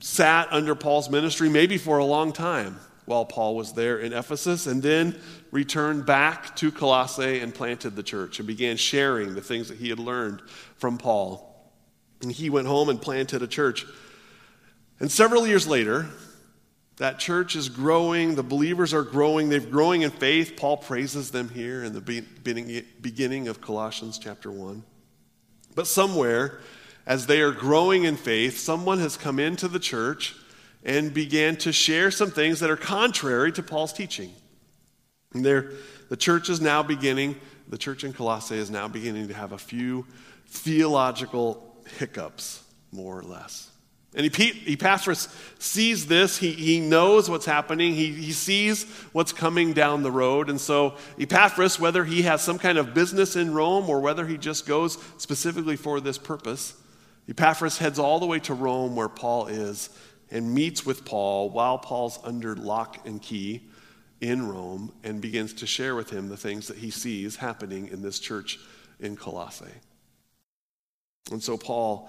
sat 0.00 0.48
under 0.52 0.74
Paul's 0.74 1.08
ministry 1.08 1.48
maybe 1.48 1.78
for 1.78 1.98
a 1.98 2.04
long 2.04 2.32
time 2.32 2.80
while 3.04 3.24
Paul 3.24 3.54
was 3.54 3.72
there 3.72 4.00
in 4.00 4.12
Ephesus, 4.12 4.66
and 4.66 4.82
then 4.82 5.16
returned 5.52 6.04
back 6.04 6.56
to 6.56 6.72
Colossae 6.72 7.38
and 7.38 7.54
planted 7.54 7.94
the 7.94 8.02
church 8.02 8.40
and 8.40 8.48
began 8.48 8.76
sharing 8.76 9.36
the 9.36 9.40
things 9.40 9.68
that 9.68 9.78
he 9.78 9.88
had 9.88 10.00
learned 10.00 10.42
from 10.76 10.98
Paul. 10.98 11.70
And 12.20 12.32
he 12.32 12.50
went 12.50 12.66
home 12.66 12.88
and 12.88 13.00
planted 13.00 13.42
a 13.42 13.46
church. 13.46 13.86
And 14.98 15.10
several 15.10 15.46
years 15.46 15.68
later, 15.68 16.06
that 16.98 17.18
church 17.18 17.56
is 17.56 17.68
growing. 17.68 18.34
The 18.34 18.42
believers 18.42 18.94
are 18.94 19.02
growing. 19.02 19.48
They're 19.48 19.60
growing 19.60 20.02
in 20.02 20.10
faith. 20.10 20.54
Paul 20.56 20.78
praises 20.78 21.30
them 21.30 21.48
here 21.48 21.84
in 21.84 21.92
the 21.92 22.00
beginning 23.02 23.48
of 23.48 23.60
Colossians 23.60 24.18
chapter 24.18 24.50
1. 24.50 24.82
But 25.74 25.86
somewhere, 25.86 26.60
as 27.06 27.26
they 27.26 27.40
are 27.42 27.52
growing 27.52 28.04
in 28.04 28.16
faith, 28.16 28.58
someone 28.58 28.98
has 29.00 29.16
come 29.16 29.38
into 29.38 29.68
the 29.68 29.78
church 29.78 30.34
and 30.84 31.12
began 31.12 31.56
to 31.56 31.72
share 31.72 32.10
some 32.10 32.30
things 32.30 32.60
that 32.60 32.70
are 32.70 32.76
contrary 32.76 33.52
to 33.52 33.62
Paul's 33.62 33.92
teaching. 33.92 34.30
And 35.34 35.44
the 35.44 36.16
church 36.16 36.48
is 36.48 36.60
now 36.60 36.82
beginning, 36.82 37.38
the 37.68 37.76
church 37.76 38.04
in 38.04 38.12
Colossae 38.12 38.56
is 38.56 38.70
now 38.70 38.88
beginning 38.88 39.28
to 39.28 39.34
have 39.34 39.52
a 39.52 39.58
few 39.58 40.06
theological 40.46 41.76
hiccups, 41.98 42.62
more 42.92 43.18
or 43.18 43.22
less. 43.22 43.70
And 44.16 44.24
Epaphras 44.26 45.28
sees 45.58 46.06
this. 46.06 46.38
He, 46.38 46.52
he 46.52 46.80
knows 46.80 47.28
what's 47.28 47.44
happening. 47.44 47.94
He, 47.94 48.12
he 48.12 48.32
sees 48.32 48.84
what's 49.12 49.32
coming 49.32 49.74
down 49.74 50.02
the 50.02 50.10
road. 50.10 50.48
And 50.48 50.58
so, 50.58 50.96
Epaphras, 51.20 51.78
whether 51.78 52.02
he 52.02 52.22
has 52.22 52.40
some 52.40 52.58
kind 52.58 52.78
of 52.78 52.94
business 52.94 53.36
in 53.36 53.52
Rome 53.52 53.90
or 53.90 54.00
whether 54.00 54.26
he 54.26 54.38
just 54.38 54.66
goes 54.66 54.96
specifically 55.18 55.76
for 55.76 56.00
this 56.00 56.16
purpose, 56.16 56.74
Epaphras 57.28 57.76
heads 57.76 57.98
all 57.98 58.18
the 58.18 58.26
way 58.26 58.38
to 58.40 58.54
Rome 58.54 58.96
where 58.96 59.10
Paul 59.10 59.48
is 59.48 59.90
and 60.30 60.54
meets 60.54 60.86
with 60.86 61.04
Paul 61.04 61.50
while 61.50 61.76
Paul's 61.76 62.18
under 62.24 62.56
lock 62.56 63.06
and 63.06 63.20
key 63.20 63.68
in 64.22 64.48
Rome 64.48 64.92
and 65.04 65.20
begins 65.20 65.52
to 65.54 65.66
share 65.66 65.94
with 65.94 66.08
him 66.08 66.30
the 66.30 66.38
things 66.38 66.68
that 66.68 66.78
he 66.78 66.90
sees 66.90 67.36
happening 67.36 67.88
in 67.88 68.00
this 68.00 68.18
church 68.18 68.58
in 68.98 69.14
Colossae. 69.14 69.66
And 71.30 71.42
so 71.42 71.58
Paul 71.58 72.08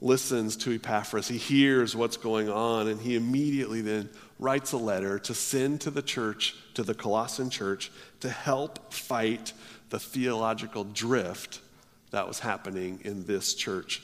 listens 0.00 0.56
to 0.56 0.74
Epaphras. 0.74 1.28
He 1.28 1.38
hears 1.38 1.96
what's 1.96 2.16
going 2.16 2.48
on, 2.48 2.88
and 2.88 3.00
he 3.00 3.16
immediately 3.16 3.80
then 3.80 4.08
writes 4.38 4.72
a 4.72 4.76
letter 4.76 5.18
to 5.18 5.34
send 5.34 5.80
to 5.82 5.90
the 5.90 6.02
church, 6.02 6.54
to 6.74 6.82
the 6.82 6.94
Colossian 6.94 7.50
church, 7.50 7.90
to 8.20 8.28
help 8.28 8.92
fight 8.92 9.52
the 9.90 9.98
theological 9.98 10.84
drift 10.84 11.60
that 12.10 12.26
was 12.26 12.38
happening 12.38 13.00
in 13.04 13.24
this 13.26 13.54
church, 13.54 14.02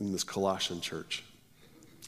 in 0.00 0.12
this 0.12 0.24
Colossian 0.24 0.80
church. 0.80 1.22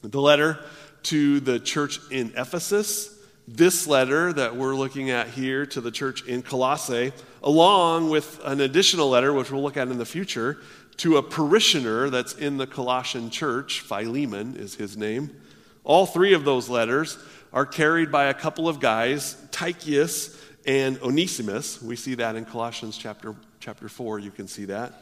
The 0.02 0.20
letter 0.20 0.58
to 1.04 1.40
the 1.40 1.61
church 1.61 1.99
in 2.11 2.32
Ephesus 2.37 3.18
this 3.50 3.87
letter 3.87 4.30
that 4.35 4.56
we're 4.56 4.75
looking 4.75 5.08
at 5.11 5.28
here 5.28 5.64
to 5.64 5.80
the 5.80 5.90
church 5.90 6.23
in 6.26 6.42
Colossae, 6.42 7.12
along 7.42 8.11
with 8.11 8.38
an 8.44 8.61
additional 8.61 9.08
letter, 9.08 9.32
which 9.32 9.50
we'll 9.50 9.62
look 9.62 9.78
at 9.78 9.88
in 9.88 9.97
the 9.97 10.04
future, 10.04 10.58
to 10.99 11.17
a 11.17 11.23
parishioner 11.23 12.11
that's 12.11 12.35
in 12.35 12.57
the 12.57 12.67
Colossian 12.67 13.31
church. 13.31 13.81
Philemon 13.81 14.57
is 14.57 14.75
his 14.75 14.97
name. 14.97 15.31
All 15.85 16.07
three 16.07 16.35
of 16.35 16.45
those 16.45 16.69
letters 16.69 17.19
are 17.52 17.64
carried 17.64 18.12
by 18.12 18.26
a 18.26 18.35
couple 18.35 18.69
of 18.69 18.81
guys, 18.81 19.37
Tychicus 19.50 20.38
and 20.67 21.00
Onesimus. 21.00 21.81
We 21.81 21.97
see 21.97 22.14
that 22.17 22.37
in 22.37 22.45
Colossians 22.45 22.99
chapter, 22.99 23.35
chapter 23.61 23.88
4, 23.88 24.19
you 24.19 24.31
can 24.31 24.47
see 24.47 24.67
that. 24.67 24.93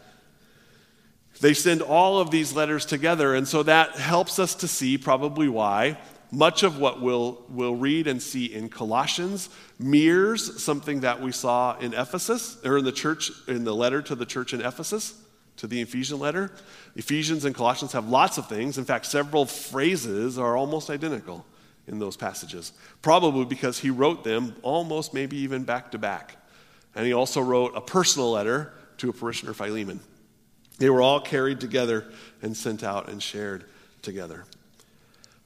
They 1.40 1.54
send 1.54 1.82
all 1.82 2.20
of 2.20 2.30
these 2.30 2.54
letters 2.54 2.86
together, 2.86 3.34
and 3.34 3.46
so 3.46 3.62
that 3.64 3.96
helps 3.96 4.38
us 4.38 4.54
to 4.56 4.68
see 4.68 4.96
probably 4.96 5.48
why 5.48 5.98
much 6.30 6.62
of 6.62 6.78
what 6.78 7.00
we'll, 7.00 7.44
we'll 7.48 7.74
read 7.74 8.06
and 8.06 8.20
see 8.20 8.46
in 8.46 8.68
Colossians 8.68 9.48
mirrors 9.78 10.62
something 10.62 11.00
that 11.00 11.20
we 11.20 11.32
saw 11.32 11.78
in 11.78 11.94
Ephesus, 11.94 12.58
or 12.64 12.78
in 12.78 12.84
the 12.84 12.92
church, 12.92 13.30
in 13.48 13.64
the 13.64 13.74
letter 13.74 14.02
to 14.02 14.14
the 14.14 14.26
church 14.26 14.52
in 14.52 14.60
Ephesus, 14.60 15.14
to 15.56 15.66
the 15.66 15.80
Ephesian 15.80 16.18
letter. 16.18 16.52
Ephesians 16.94 17.44
and 17.44 17.54
Colossians 17.54 17.92
have 17.92 18.08
lots 18.08 18.38
of 18.38 18.48
things. 18.48 18.78
In 18.78 18.84
fact, 18.84 19.06
several 19.06 19.46
phrases 19.46 20.38
are 20.38 20.56
almost 20.56 20.90
identical 20.90 21.44
in 21.86 21.98
those 21.98 22.16
passages, 22.16 22.72
probably 23.02 23.44
because 23.44 23.78
he 23.78 23.90
wrote 23.90 24.24
them 24.24 24.54
almost 24.62 25.14
maybe 25.14 25.36
even 25.38 25.64
back 25.64 25.92
to 25.92 25.98
back. 25.98 26.36
And 26.94 27.06
he 27.06 27.12
also 27.12 27.40
wrote 27.40 27.72
a 27.76 27.80
personal 27.80 28.32
letter 28.32 28.72
to 28.98 29.10
a 29.10 29.12
parishioner, 29.12 29.52
Philemon. 29.52 30.00
They 30.78 30.90
were 30.90 31.00
all 31.00 31.20
carried 31.20 31.60
together 31.60 32.06
and 32.42 32.56
sent 32.56 32.82
out 32.82 33.08
and 33.08 33.22
shared 33.22 33.64
together. 34.02 34.44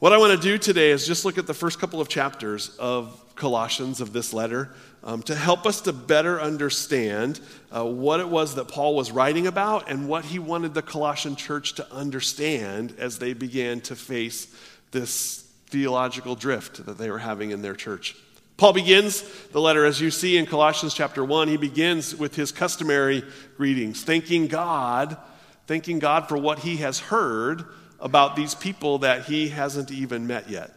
What 0.01 0.15
I 0.15 0.17
want 0.17 0.33
to 0.33 0.41
do 0.41 0.57
today 0.57 0.93
is 0.93 1.07
just 1.07 1.27
look 1.27 1.37
at 1.37 1.47
the 1.47 1.53
first 1.53 1.79
couple 1.79 2.01
of 2.01 2.09
chapters 2.09 2.75
of 2.79 3.23
Colossians, 3.35 4.01
of 4.01 4.15
this 4.15 4.33
letter, 4.33 4.71
um, 5.05 5.23
to 5.25 5.35
help 5.35 5.67
us 5.67 5.83
to 5.83 5.93
better 5.93 6.41
understand 6.41 7.39
uh, 7.71 7.85
what 7.85 8.19
it 8.19 8.27
was 8.27 8.55
that 8.55 8.67
Paul 8.69 8.95
was 8.95 9.13
writing 9.13 9.47
about 9.47 9.91
and 9.91 10.09
what 10.09 10.25
he 10.25 10.39
wanted 10.39 10.73
the 10.73 10.81
Colossian 10.81 11.37
church 11.37 11.75
to 11.75 11.93
understand 11.93 12.95
as 12.99 13.19
they 13.19 13.35
began 13.35 13.83
to 13.83 13.95
face 13.95 14.47
this 14.91 15.43
theological 15.67 16.35
drift 16.35 16.87
that 16.87 16.97
they 16.97 17.11
were 17.11 17.19
having 17.19 17.51
in 17.51 17.61
their 17.61 17.75
church. 17.75 18.17
Paul 18.57 18.73
begins 18.73 19.21
the 19.49 19.61
letter, 19.61 19.85
as 19.85 20.01
you 20.01 20.11
see 20.11 20.39
in 20.39 20.47
Colossians 20.47 20.95
chapter 20.95 21.23
1, 21.23 21.49
he 21.49 21.59
begins 21.59 22.17
with 22.17 22.37
his 22.37 22.53
customary 22.53 23.23
greetings, 23.59 24.03
thanking 24.03 24.47
God, 24.47 25.19
thanking 25.67 25.99
God 25.99 26.27
for 26.27 26.39
what 26.39 26.61
he 26.61 26.79
has 26.79 27.01
heard 27.01 27.67
about 28.01 28.37
these 28.37 28.55
people 28.55 28.99
that 28.99 29.27
he 29.27 29.49
hasn't 29.49 29.91
even 29.91 30.27
met 30.27 30.49
yet. 30.49 30.73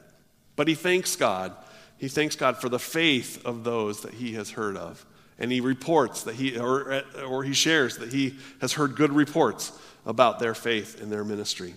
But 0.56 0.68
he 0.68 0.76
thanks 0.76 1.16
God. 1.16 1.56
He 1.98 2.08
thanks 2.08 2.36
God 2.36 2.58
for 2.58 2.70
the 2.70 2.80
faith 2.80 3.46
of 3.46 3.64
those 3.64 4.02
that 4.02 4.14
he 4.14 4.34
has 4.34 4.52
heard 4.52 4.78
of. 4.78 5.06
And 5.40 5.52
he 5.52 5.62
reports 5.62 6.24
that 6.24 6.36
he, 6.36 6.58
or, 6.58 7.04
or 7.26 7.44
he 7.44 7.54
shares 7.54 7.98
that 7.98 8.14
he 8.14 8.36
has 8.62 8.74
heard 8.74 8.96
good 8.96 9.12
reports 9.12 9.72
about 10.06 10.40
their 10.40 10.54
faith 10.54 11.02
and 11.02 11.12
their 11.12 11.24
ministry. 11.24 11.74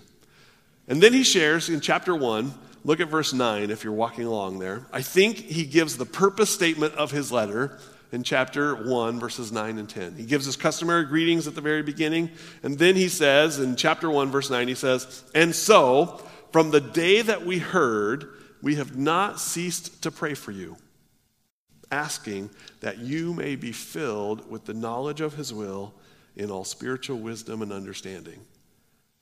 And 0.87 1.01
then 1.01 1.13
he 1.13 1.23
shares 1.23 1.69
in 1.69 1.81
chapter 1.81 2.15
1, 2.15 2.53
look 2.83 2.99
at 2.99 3.07
verse 3.07 3.33
9 3.33 3.71
if 3.71 3.83
you're 3.83 3.93
walking 3.93 4.25
along 4.25 4.59
there. 4.59 4.85
I 4.91 5.01
think 5.01 5.37
he 5.37 5.65
gives 5.65 5.97
the 5.97 6.05
purpose 6.05 6.49
statement 6.49 6.93
of 6.95 7.11
his 7.11 7.31
letter 7.31 7.79
in 8.11 8.23
chapter 8.23 8.75
1, 8.75 9.19
verses 9.19 9.51
9 9.51 9.77
and 9.77 9.89
10. 9.89 10.15
He 10.15 10.25
gives 10.25 10.45
his 10.45 10.55
customary 10.55 11.05
greetings 11.05 11.47
at 11.47 11.55
the 11.55 11.61
very 11.61 11.83
beginning, 11.83 12.29
and 12.63 12.77
then 12.77 12.95
he 12.95 13.09
says, 13.09 13.59
in 13.59 13.75
chapter 13.75 14.09
1, 14.09 14.31
verse 14.31 14.49
9, 14.49 14.67
he 14.67 14.75
says, 14.75 15.23
And 15.35 15.53
so, 15.53 16.21
from 16.51 16.71
the 16.71 16.81
day 16.81 17.21
that 17.21 17.45
we 17.45 17.59
heard, 17.59 18.29
we 18.61 18.75
have 18.75 18.97
not 18.97 19.39
ceased 19.39 20.01
to 20.03 20.11
pray 20.11 20.33
for 20.33 20.51
you, 20.51 20.77
asking 21.91 22.49
that 22.79 22.99
you 22.99 23.33
may 23.33 23.55
be 23.55 23.71
filled 23.71 24.49
with 24.49 24.65
the 24.65 24.73
knowledge 24.73 25.21
of 25.21 25.35
his 25.35 25.53
will 25.53 25.93
in 26.35 26.49
all 26.49 26.63
spiritual 26.63 27.17
wisdom 27.17 27.61
and 27.61 27.73
understanding, 27.73 28.39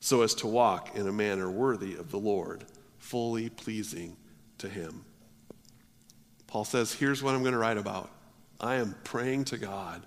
so 0.00 0.22
as 0.22 0.34
to 0.34 0.46
walk 0.46 0.94
in 0.94 1.08
a 1.08 1.12
manner 1.12 1.50
worthy 1.50 1.96
of 1.96 2.10
the 2.10 2.18
Lord, 2.18 2.64
fully 2.98 3.48
pleasing 3.48 4.16
to 4.58 4.68
him. 4.68 5.04
Paul 6.46 6.64
says, 6.64 6.92
Here's 6.92 7.22
what 7.22 7.34
I'm 7.34 7.42
going 7.42 7.52
to 7.52 7.58
write 7.58 7.78
about. 7.78 8.10
I 8.60 8.76
am 8.76 8.94
praying 9.04 9.44
to 9.46 9.58
God. 9.58 10.02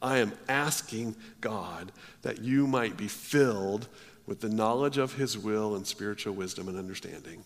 I 0.00 0.18
am 0.18 0.32
asking 0.48 1.16
God 1.40 1.92
that 2.22 2.40
you 2.40 2.66
might 2.66 2.96
be 2.96 3.08
filled 3.08 3.88
with 4.26 4.40
the 4.40 4.48
knowledge 4.48 4.98
of 4.98 5.14
his 5.14 5.38
will 5.38 5.76
and 5.76 5.86
spiritual 5.86 6.34
wisdom 6.34 6.68
and 6.68 6.76
understanding. 6.76 7.44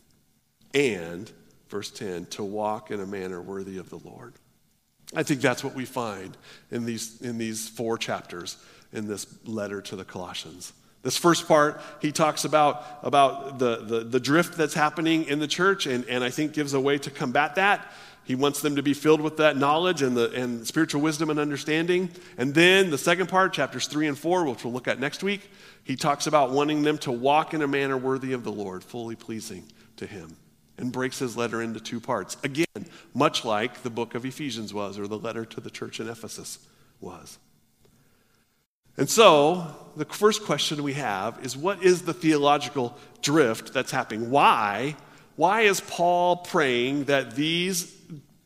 And, 0.75 1.31
verse 1.69 1.91
10, 1.91 2.27
to 2.27 2.45
walk 2.45 2.91
in 2.91 3.01
a 3.01 3.07
manner 3.07 3.41
worthy 3.41 3.79
of 3.79 3.91
the 3.91 3.99
Lord. 3.99 4.35
I 5.15 5.23
think 5.23 5.41
that's 5.41 5.63
what 5.63 5.75
we 5.75 5.85
find 5.85 6.37
in 6.71 6.85
these, 6.85 7.21
in 7.21 7.39
these 7.39 7.69
four 7.69 7.97
chapters 7.97 8.57
in 8.93 9.07
this 9.07 9.27
letter 9.45 9.81
to 9.83 9.97
the 9.97 10.05
Colossians. 10.05 10.73
This 11.03 11.17
first 11.17 11.47
part, 11.47 11.81
he 12.01 12.11
talks 12.11 12.45
about, 12.45 12.85
about 13.03 13.59
the, 13.59 13.77
the, 13.77 14.01
the 14.01 14.19
drift 14.19 14.57
that's 14.57 14.75
happening 14.75 15.25
in 15.25 15.39
the 15.39 15.47
church, 15.47 15.87
and, 15.87 16.05
and 16.07 16.25
I 16.25 16.31
think 16.31 16.53
gives 16.53 16.75
a 16.75 16.81
way 16.81 16.99
to 16.99 17.11
combat 17.11 17.55
that. 17.57 17.93
He 18.27 18.35
wants 18.35 18.61
them 18.61 18.75
to 18.75 18.83
be 18.83 18.93
filled 18.93 19.21
with 19.21 19.37
that 19.37 19.57
knowledge 19.57 20.03
and, 20.03 20.17
the, 20.17 20.33
and 20.33 20.67
spiritual 20.67 21.01
wisdom 21.01 21.31
and 21.31 21.39
understanding. 21.39 22.11
And 22.37 22.53
then 22.53 22.91
the 22.91 22.99
second 22.99 23.29
part, 23.29 23.53
chapters 23.53 23.87
3 23.87 24.09
and 24.09 24.19
4, 24.19 24.47
which 24.47 24.65
we'll 24.65 24.73
look 24.73 24.89
at 24.89 24.99
next 24.99 25.23
week, 25.23 25.49
he 25.85 25.95
talks 25.95 26.27
about 26.27 26.51
wanting 26.51 26.83
them 26.83 26.99
to 26.99 27.13
walk 27.13 27.55
in 27.55 27.63
a 27.63 27.69
manner 27.69 27.97
worthy 27.97 28.33
of 28.33 28.43
the 28.43 28.51
Lord, 28.51 28.83
fully 28.83 29.15
pleasing 29.15 29.65
to 29.99 30.07
him, 30.07 30.37
and 30.77 30.91
breaks 30.91 31.21
his 31.21 31.37
letter 31.37 31.63
into 31.63 31.79
two 31.79 32.01
parts. 32.01 32.37
Again, 32.43 32.67
much 33.15 33.45
like 33.45 33.85
the 33.85 33.91
book 33.91 34.17
of 34.17 34.27
Ephesians 34.27 34.75
was, 34.75 34.99
or 34.99 35.07
the 35.07 35.19
letter 35.19 35.45
to 35.45 35.61
the 35.61 35.71
church 35.71 36.01
in 36.01 36.09
Ephesus 36.09 36.59
was. 37.01 37.39
And 38.97 39.09
so, 39.09 39.73
the 39.97 40.05
first 40.05 40.45
question 40.45 40.83
we 40.83 40.95
have 40.95 41.39
is 41.45 41.57
what 41.57 41.85
is 41.85 42.03
the 42.03 42.15
theological 42.15 42.99
drift 43.23 43.73
that's 43.73 43.93
happening? 43.93 44.31
Why? 44.31 44.97
Why 45.37 45.63
is 45.63 45.81
Paul 45.81 46.39
praying 46.39 47.05
that 47.05 47.37
these 47.37 47.96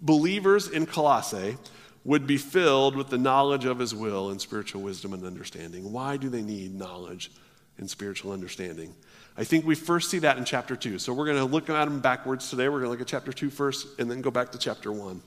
believers 0.00 0.68
in 0.68 0.86
Colossae 0.86 1.56
would 2.04 2.26
be 2.26 2.38
filled 2.38 2.96
with 2.96 3.08
the 3.08 3.18
knowledge 3.18 3.64
of 3.64 3.78
his 3.78 3.94
will 3.94 4.30
and 4.30 4.40
spiritual 4.40 4.82
wisdom 4.82 5.12
and 5.12 5.24
understanding. 5.24 5.92
Why 5.92 6.16
do 6.16 6.28
they 6.28 6.42
need 6.42 6.74
knowledge 6.74 7.30
and 7.78 7.88
spiritual 7.88 8.32
understanding? 8.32 8.94
I 9.36 9.44
think 9.44 9.66
we 9.66 9.74
first 9.74 10.10
see 10.10 10.18
that 10.20 10.38
in 10.38 10.44
chapter 10.44 10.76
2. 10.76 10.98
So 10.98 11.12
we're 11.12 11.26
going 11.26 11.38
to 11.38 11.44
look 11.44 11.68
at 11.68 11.84
them 11.84 12.00
backwards 12.00 12.48
today. 12.48 12.68
We're 12.68 12.80
going 12.80 12.84
to 12.84 12.90
look 12.90 13.00
at 13.00 13.06
chapter 13.06 13.32
2 13.32 13.50
first 13.50 13.98
and 13.98 14.10
then 14.10 14.22
go 14.22 14.30
back 14.30 14.52
to 14.52 14.58
chapter 14.58 14.90
1. 14.92 15.20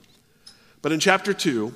But 0.82 0.92
in 0.92 1.00
chapter 1.00 1.34
2, 1.34 1.74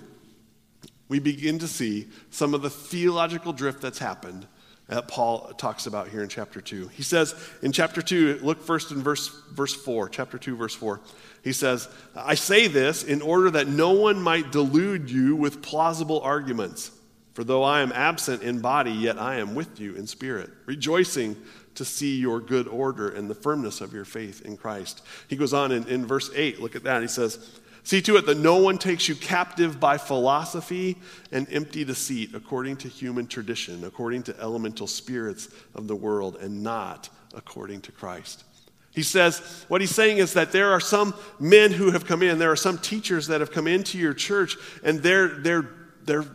we 1.10 1.20
begin 1.20 1.60
to 1.60 1.68
see 1.68 2.08
some 2.32 2.54
of 2.54 2.62
the 2.62 2.70
theological 2.70 3.54
drift 3.54 3.82
that's 3.82 4.00
happened 4.00 4.48
that 4.88 5.08
Paul 5.08 5.52
talks 5.58 5.86
about 5.86 6.08
here 6.08 6.24
in 6.24 6.30
chapter 6.30 6.62
2. 6.62 6.88
He 6.90 7.04
says 7.04 7.36
in 7.62 7.72
chapter 7.72 8.02
2, 8.02 8.40
look 8.42 8.62
first 8.62 8.92
in 8.92 9.02
verse, 9.02 9.28
verse 9.52 9.74
4, 9.74 10.10
chapter 10.10 10.38
2, 10.38 10.56
verse 10.56 10.76
4. 10.76 11.02
He 11.44 11.52
says, 11.52 11.90
I 12.16 12.36
say 12.36 12.68
this 12.68 13.04
in 13.04 13.22
order 13.22 13.52
that 13.52 13.68
no 13.68 13.92
one 13.92 14.22
might 14.22 14.52
delude 14.52 15.10
you 15.10 15.36
with 15.36 15.62
plausible 15.62 16.22
arguments. 16.22 16.92
For 17.34 17.44
though 17.44 17.64
I 17.64 17.82
am 17.82 17.92
absent 17.92 18.42
in 18.42 18.62
body, 18.62 18.92
yet 18.92 19.20
I 19.20 19.36
am 19.36 19.54
with 19.54 19.80
you 19.80 19.96
in 19.96 20.08
spirit, 20.08 20.50
rejoicing 20.66 21.36
to 21.76 21.86
see 21.86 22.18
your 22.18 22.40
good 22.40 22.68
order 22.68 23.10
and 23.10 23.30
the 23.30 23.36
firmness 23.36 23.82
of 23.82 23.94
your 23.94 24.06
faith 24.06 24.42
in 24.42 24.58
Christ. 24.58 25.04
He 25.28 25.36
goes 25.36 25.54
on 25.54 25.72
in, 25.72 25.88
in 25.88 26.08
verse 26.08 26.32
8, 26.34 26.60
look 26.60 26.76
at 26.76 26.84
that. 26.84 27.04
He 27.04 27.08
says, 27.08 27.60
See 27.88 28.02
to 28.02 28.18
it 28.18 28.26
that 28.26 28.38
no 28.38 28.58
one 28.58 28.78
takes 28.78 29.08
you 29.08 29.16
captive 29.16 29.80
by 29.80 29.98
philosophy 29.98 30.98
and 31.32 31.48
empty 31.50 31.86
deceit, 31.86 32.36
according 32.36 32.76
to 32.80 32.90
human 32.90 33.28
tradition, 33.28 33.86
according 33.86 34.24
to 34.24 34.38
elemental 34.42 34.88
spirits 34.88 35.48
of 35.74 35.88
the 35.88 35.96
world, 35.96 36.36
and 36.36 36.62
not 36.62 37.08
according 37.34 37.80
to 37.84 37.94
Christ. 37.94 38.44
He 38.92 39.04
says, 39.04 39.64
what 39.70 39.80
he's 39.80 39.96
saying 39.96 40.18
is 40.18 40.34
that 40.34 40.52
there 40.52 40.72
are 40.72 40.82
some 40.82 41.14
men 41.40 41.72
who 41.72 41.92
have 41.92 42.06
come 42.06 42.22
in, 42.22 42.40
there 42.40 42.52
are 42.52 42.58
some 42.58 42.78
teachers 42.78 43.28
that 43.28 43.40
have 43.40 43.54
come 43.54 43.68
into 43.68 43.98
your 43.98 44.14
church, 44.14 44.58
and 44.84 45.02
they're, 45.02 45.30
they're, 45.30 45.70
they're 46.04 46.26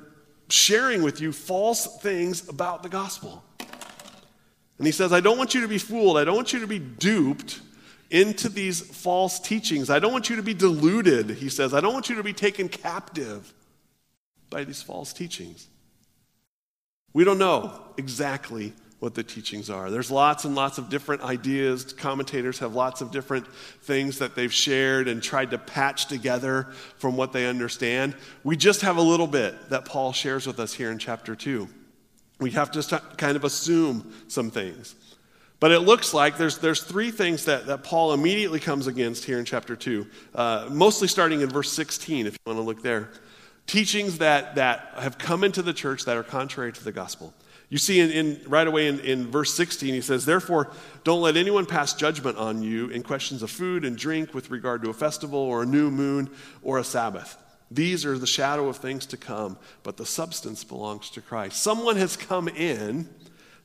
sharing 0.48 1.02
with 1.02 1.20
you 1.20 1.32
false 1.32 2.00
things 2.00 2.48
about 2.48 2.82
the 2.82 2.88
gospel. 2.88 3.44
And 4.78 4.86
he 4.86 4.90
says, 4.90 5.12
I 5.12 5.20
don't 5.20 5.36
want 5.36 5.54
you 5.54 5.60
to 5.60 5.68
be 5.68 5.76
fooled. 5.76 6.16
I 6.16 6.24
don't 6.24 6.34
want 6.34 6.54
you 6.54 6.60
to 6.60 6.66
be 6.66 6.78
duped 6.78 7.60
into 8.12 8.50
these 8.50 8.80
false 8.80 9.40
teachings. 9.40 9.88
I 9.88 9.98
don't 9.98 10.12
want 10.12 10.28
you 10.28 10.36
to 10.36 10.42
be 10.42 10.54
deluded, 10.54 11.30
he 11.30 11.48
says. 11.48 11.72
I 11.72 11.80
don't 11.80 11.94
want 11.94 12.10
you 12.10 12.16
to 12.16 12.22
be 12.22 12.34
taken 12.34 12.68
captive 12.68 13.52
by 14.50 14.64
these 14.64 14.82
false 14.82 15.14
teachings. 15.14 15.66
We 17.14 17.24
don't 17.24 17.38
know 17.38 17.72
exactly 17.96 18.74
what 19.00 19.14
the 19.14 19.22
teachings 19.22 19.70
are. 19.70 19.90
There's 19.90 20.10
lots 20.10 20.44
and 20.44 20.54
lots 20.54 20.76
of 20.76 20.90
different 20.90 21.22
ideas. 21.22 21.92
Commentators 21.94 22.58
have 22.58 22.74
lots 22.74 23.00
of 23.00 23.10
different 23.10 23.46
things 23.82 24.18
that 24.18 24.36
they've 24.36 24.52
shared 24.52 25.08
and 25.08 25.22
tried 25.22 25.50
to 25.50 25.58
patch 25.58 26.06
together 26.06 26.68
from 26.98 27.16
what 27.16 27.32
they 27.32 27.46
understand. 27.46 28.14
We 28.44 28.56
just 28.56 28.82
have 28.82 28.98
a 28.98 29.02
little 29.02 29.26
bit 29.26 29.70
that 29.70 29.86
Paul 29.86 30.12
shares 30.12 30.46
with 30.46 30.60
us 30.60 30.74
here 30.74 30.92
in 30.92 30.98
chapter 30.98 31.34
2. 31.34 31.66
We 32.40 32.50
have 32.50 32.70
to 32.72 33.02
kind 33.16 33.36
of 33.36 33.44
assume 33.44 34.12
some 34.28 34.50
things. 34.50 34.94
But 35.62 35.70
it 35.70 35.78
looks 35.78 36.12
like 36.12 36.38
there's, 36.38 36.58
there's 36.58 36.82
three 36.82 37.12
things 37.12 37.44
that, 37.44 37.66
that 37.66 37.84
Paul 37.84 38.14
immediately 38.14 38.58
comes 38.58 38.88
against 38.88 39.24
here 39.24 39.38
in 39.38 39.44
chapter 39.44 39.76
2, 39.76 40.04
uh, 40.34 40.68
mostly 40.72 41.06
starting 41.06 41.40
in 41.40 41.50
verse 41.50 41.70
16, 41.70 42.26
if 42.26 42.32
you 42.32 42.38
want 42.44 42.56
to 42.56 42.62
look 42.62 42.82
there. 42.82 43.10
Teachings 43.68 44.18
that, 44.18 44.56
that 44.56 44.92
have 44.96 45.18
come 45.18 45.44
into 45.44 45.62
the 45.62 45.72
church 45.72 46.04
that 46.06 46.16
are 46.16 46.24
contrary 46.24 46.72
to 46.72 46.82
the 46.82 46.90
gospel. 46.90 47.32
You 47.68 47.78
see, 47.78 48.00
in, 48.00 48.10
in, 48.10 48.40
right 48.48 48.66
away 48.66 48.88
in, 48.88 48.98
in 48.98 49.30
verse 49.30 49.54
16, 49.54 49.94
he 49.94 50.00
says, 50.00 50.24
Therefore, 50.24 50.72
don't 51.04 51.20
let 51.20 51.36
anyone 51.36 51.66
pass 51.66 51.94
judgment 51.94 52.38
on 52.38 52.60
you 52.60 52.88
in 52.88 53.04
questions 53.04 53.40
of 53.44 53.50
food 53.52 53.84
and 53.84 53.96
drink 53.96 54.34
with 54.34 54.50
regard 54.50 54.82
to 54.82 54.90
a 54.90 54.92
festival 54.92 55.38
or 55.38 55.62
a 55.62 55.66
new 55.66 55.92
moon 55.92 56.28
or 56.64 56.80
a 56.80 56.84
Sabbath. 56.84 57.36
These 57.70 58.04
are 58.04 58.18
the 58.18 58.26
shadow 58.26 58.68
of 58.68 58.78
things 58.78 59.06
to 59.06 59.16
come, 59.16 59.56
but 59.84 59.96
the 59.96 60.06
substance 60.06 60.64
belongs 60.64 61.08
to 61.10 61.20
Christ. 61.20 61.62
Someone 61.62 61.94
has 61.98 62.16
come 62.16 62.48
in, 62.48 63.08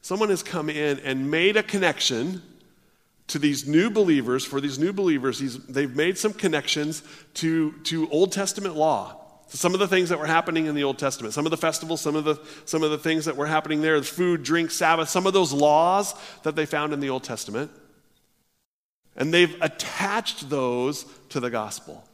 someone 0.07 0.29
has 0.29 0.41
come 0.41 0.69
in 0.69 0.99
and 0.99 1.29
made 1.29 1.57
a 1.57 1.63
connection 1.63 2.41
to 3.27 3.37
these 3.37 3.67
new 3.67 3.89
believers. 3.89 4.45
For 4.45 4.61
these 4.61 4.79
new 4.79 4.93
believers, 4.93 5.57
they've 5.67 5.93
made 5.93 6.17
some 6.17 6.31
connections 6.31 7.03
to, 7.33 7.73
to 7.83 8.09
Old 8.09 8.31
Testament 8.31 8.77
law 8.77 9.21
some 9.49 9.73
of 9.73 9.79
the 9.79 9.87
things 9.87 10.09
that 10.09 10.19
were 10.19 10.25
happening 10.25 10.65
in 10.65 10.75
the 10.75 10.83
Old 10.83 10.99
Testament, 10.99 11.33
some 11.33 11.45
of 11.45 11.51
the 11.51 11.57
festivals, 11.57 12.01
some 12.01 12.17
of 12.17 12.25
the, 12.25 12.35
some 12.65 12.83
of 12.83 12.91
the 12.91 12.97
things 12.97 13.23
that 13.25 13.37
were 13.37 13.45
happening 13.45 13.81
there, 13.81 13.97
the 13.97 14.05
food, 14.05 14.43
drink, 14.43 14.71
Sabbath, 14.71 15.07
some 15.07 15.25
of 15.25 15.31
those 15.31 15.53
laws 15.53 16.13
that 16.43 16.57
they 16.57 16.65
found 16.65 16.91
in 16.91 16.99
the 16.99 17.09
Old 17.09 17.23
Testament. 17.23 17.71
And 19.15 19.33
they've 19.33 19.55
attached 19.61 20.49
those 20.49 21.05
to 21.29 21.39
the 21.39 21.49
gospel. 21.49 22.06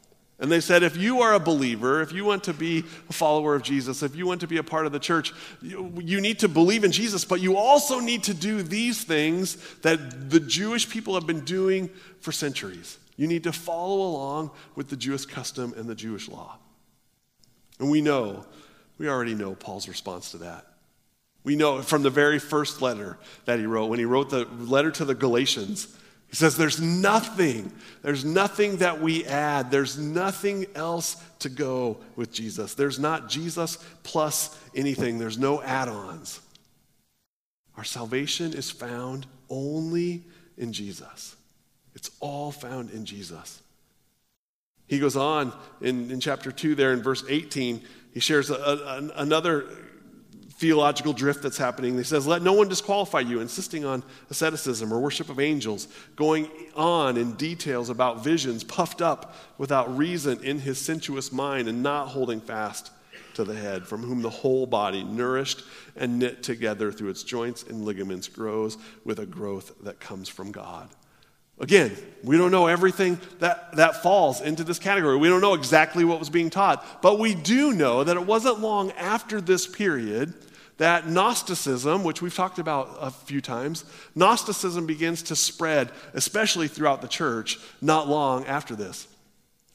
And 0.43 0.51
they 0.51 0.59
said, 0.59 0.83
if 0.83 0.97
you 0.97 1.21
are 1.21 1.35
a 1.35 1.39
believer, 1.39 2.01
if 2.01 2.11
you 2.11 2.25
want 2.25 2.43
to 2.43 2.53
be 2.53 2.83
a 3.09 3.13
follower 3.13 3.55
of 3.55 3.63
Jesus, 3.63 4.03
if 4.03 4.13
you 4.13 4.27
want 4.27 4.41
to 4.41 4.47
be 4.47 4.57
a 4.57 4.63
part 4.63 4.85
of 4.85 4.91
the 4.91 4.99
church, 4.99 5.31
you, 5.61 5.93
you, 6.03 6.19
need 6.19 6.39
to 6.39 6.49
believe 6.49 6.83
in 6.83 6.91
Jesus, 6.91 7.23
but 7.23 7.39
you 7.39 7.55
also 7.55 8.01
need 8.01 8.23
to 8.23 8.33
do 8.33 8.61
these 8.61 9.05
things 9.05 9.55
that 9.83 10.29
the 10.29 10.41
Jewish 10.41 10.89
people 10.89 11.13
have 11.13 11.25
been 11.25 11.45
doing 11.45 11.89
for 12.19 12.33
centuries. 12.33 12.97
You 13.15 13.25
need 13.25 13.45
to 13.45 13.53
follow 13.53 14.01
along 14.01 14.51
with 14.75 14.89
the 14.89 14.97
Jewish 14.97 15.25
custom 15.25 15.73
and 15.77 15.87
the 15.87 15.95
Jewish 15.95 16.27
law. 16.27 16.57
And 17.79 17.89
we 17.89 18.01
know, 18.01 18.45
we 18.97 19.07
already 19.07 19.35
know 19.35 19.55
Paul's 19.55 19.87
response 19.87 20.31
to 20.31 20.39
that. 20.39 20.67
We 21.45 21.55
know 21.55 21.81
from 21.81 22.03
the 22.03 22.09
very 22.09 22.37
first 22.37 22.81
letter 22.81 23.17
that 23.45 23.59
he 23.59 23.65
wrote, 23.65 23.85
when 23.85 23.99
he 23.99 24.03
wrote 24.03 24.29
the 24.29 24.43
letter 24.59 24.91
to 24.91 25.05
the 25.05 25.15
Galatians, 25.15 25.87
he 26.33 26.37
says, 26.37 26.57
There's 26.57 26.81
nothing, 26.81 27.71
there's 28.01 28.25
nothing 28.25 28.77
that 28.77 28.99
we 28.99 29.23
add, 29.23 29.69
there's 29.69 29.99
nothing 29.99 30.65
else 30.73 31.15
to 31.37 31.47
go 31.47 31.99
with 32.15 32.33
Jesus. 32.33 32.73
There's 32.73 32.97
not 32.97 33.29
Jesus 33.29 33.77
plus 34.01 34.59
anything, 34.73 35.19
there's 35.19 35.37
no 35.37 35.61
add 35.61 35.89
ons. 35.89 36.41
Our 37.77 37.83
salvation 37.83 38.51
is 38.53 38.71
found 38.71 39.27
only 39.47 40.23
in 40.57 40.73
Jesus. 40.73 41.35
It's 41.93 42.09
all 42.19 42.51
found 42.51 42.89
in 42.89 43.05
Jesus. 43.05 43.61
He 44.87 44.97
goes 44.97 45.15
on 45.15 45.53
in, 45.81 46.09
in 46.09 46.19
chapter 46.19 46.51
2 46.51 46.73
there 46.73 46.93
in 46.93 47.03
verse 47.03 47.23
18. 47.29 47.79
He 48.11 48.19
shares 48.19 48.49
a, 48.49 48.55
a, 48.55 49.11
another 49.17 49.67
theological 50.63 51.11
drift 51.11 51.43
that's 51.43 51.57
happening. 51.57 51.97
He 51.97 52.05
says, 52.05 52.25
Let 52.25 52.41
no 52.41 52.53
one 52.53 52.69
disqualify 52.69 53.19
you, 53.19 53.41
insisting 53.41 53.83
on 53.83 54.01
asceticism 54.29 54.93
or 54.93 54.99
worship 55.01 55.27
of 55.27 55.37
angels, 55.37 55.89
going 56.15 56.49
on 56.73 57.17
in 57.17 57.33
details 57.33 57.89
about 57.89 58.23
visions, 58.23 58.63
puffed 58.63 59.01
up 59.01 59.35
without 59.57 59.97
reason 59.97 60.41
in 60.41 60.59
his 60.59 60.79
sensuous 60.79 61.33
mind, 61.33 61.67
and 61.67 61.83
not 61.83 62.07
holding 62.07 62.39
fast 62.39 62.91
to 63.33 63.43
the 63.43 63.53
head, 63.53 63.85
from 63.85 64.03
whom 64.03 64.21
the 64.21 64.29
whole 64.29 64.65
body, 64.65 65.03
nourished 65.03 65.63
and 65.97 66.17
knit 66.17 66.43
together 66.43 66.93
through 66.93 67.09
its 67.09 67.23
joints 67.23 67.63
and 67.63 67.83
ligaments, 67.83 68.29
grows 68.29 68.77
with 69.03 69.19
a 69.19 69.25
growth 69.25 69.73
that 69.83 69.99
comes 69.99 70.29
from 70.29 70.53
God. 70.53 70.87
Again, 71.59 71.91
we 72.23 72.37
don't 72.37 72.51
know 72.51 72.67
everything 72.67 73.19
that, 73.39 73.75
that 73.75 74.01
falls 74.01 74.39
into 74.39 74.63
this 74.63 74.79
category. 74.79 75.17
We 75.17 75.27
don't 75.27 75.41
know 75.41 75.55
exactly 75.55 76.05
what 76.05 76.19
was 76.19 76.29
being 76.29 76.49
taught. 76.49 77.01
But 77.01 77.19
we 77.19 77.35
do 77.35 77.73
know 77.73 78.05
that 78.05 78.15
it 78.15 78.25
wasn't 78.25 78.61
long 78.61 78.91
after 78.93 79.41
this 79.41 79.67
period 79.67 80.33
that 80.77 81.07
Gnosticism, 81.07 82.03
which 82.03 82.21
we've 82.21 82.33
talked 82.33 82.59
about 82.59 82.97
a 82.99 83.11
few 83.11 83.41
times, 83.41 83.85
Gnosticism 84.15 84.85
begins 84.85 85.23
to 85.23 85.35
spread, 85.35 85.91
especially 86.13 86.67
throughout 86.67 87.01
the 87.01 87.07
church, 87.07 87.59
not 87.81 88.07
long 88.07 88.45
after 88.45 88.75
this. 88.75 89.07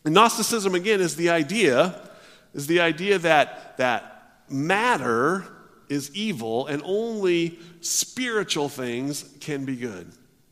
And 0.04 0.14
Gnosticism, 0.14 0.74
again, 0.74 1.00
is 1.00 1.16
the 1.16 1.30
idea, 1.30 2.08
is 2.54 2.66
the 2.66 2.80
idea 2.80 3.18
that, 3.18 3.76
that 3.78 4.42
matter 4.48 5.46
is 5.88 6.14
evil 6.14 6.66
and 6.66 6.82
only 6.84 7.58
spiritual 7.80 8.68
things 8.68 9.24
can 9.40 9.64
be 9.64 9.76
good. 9.76 10.10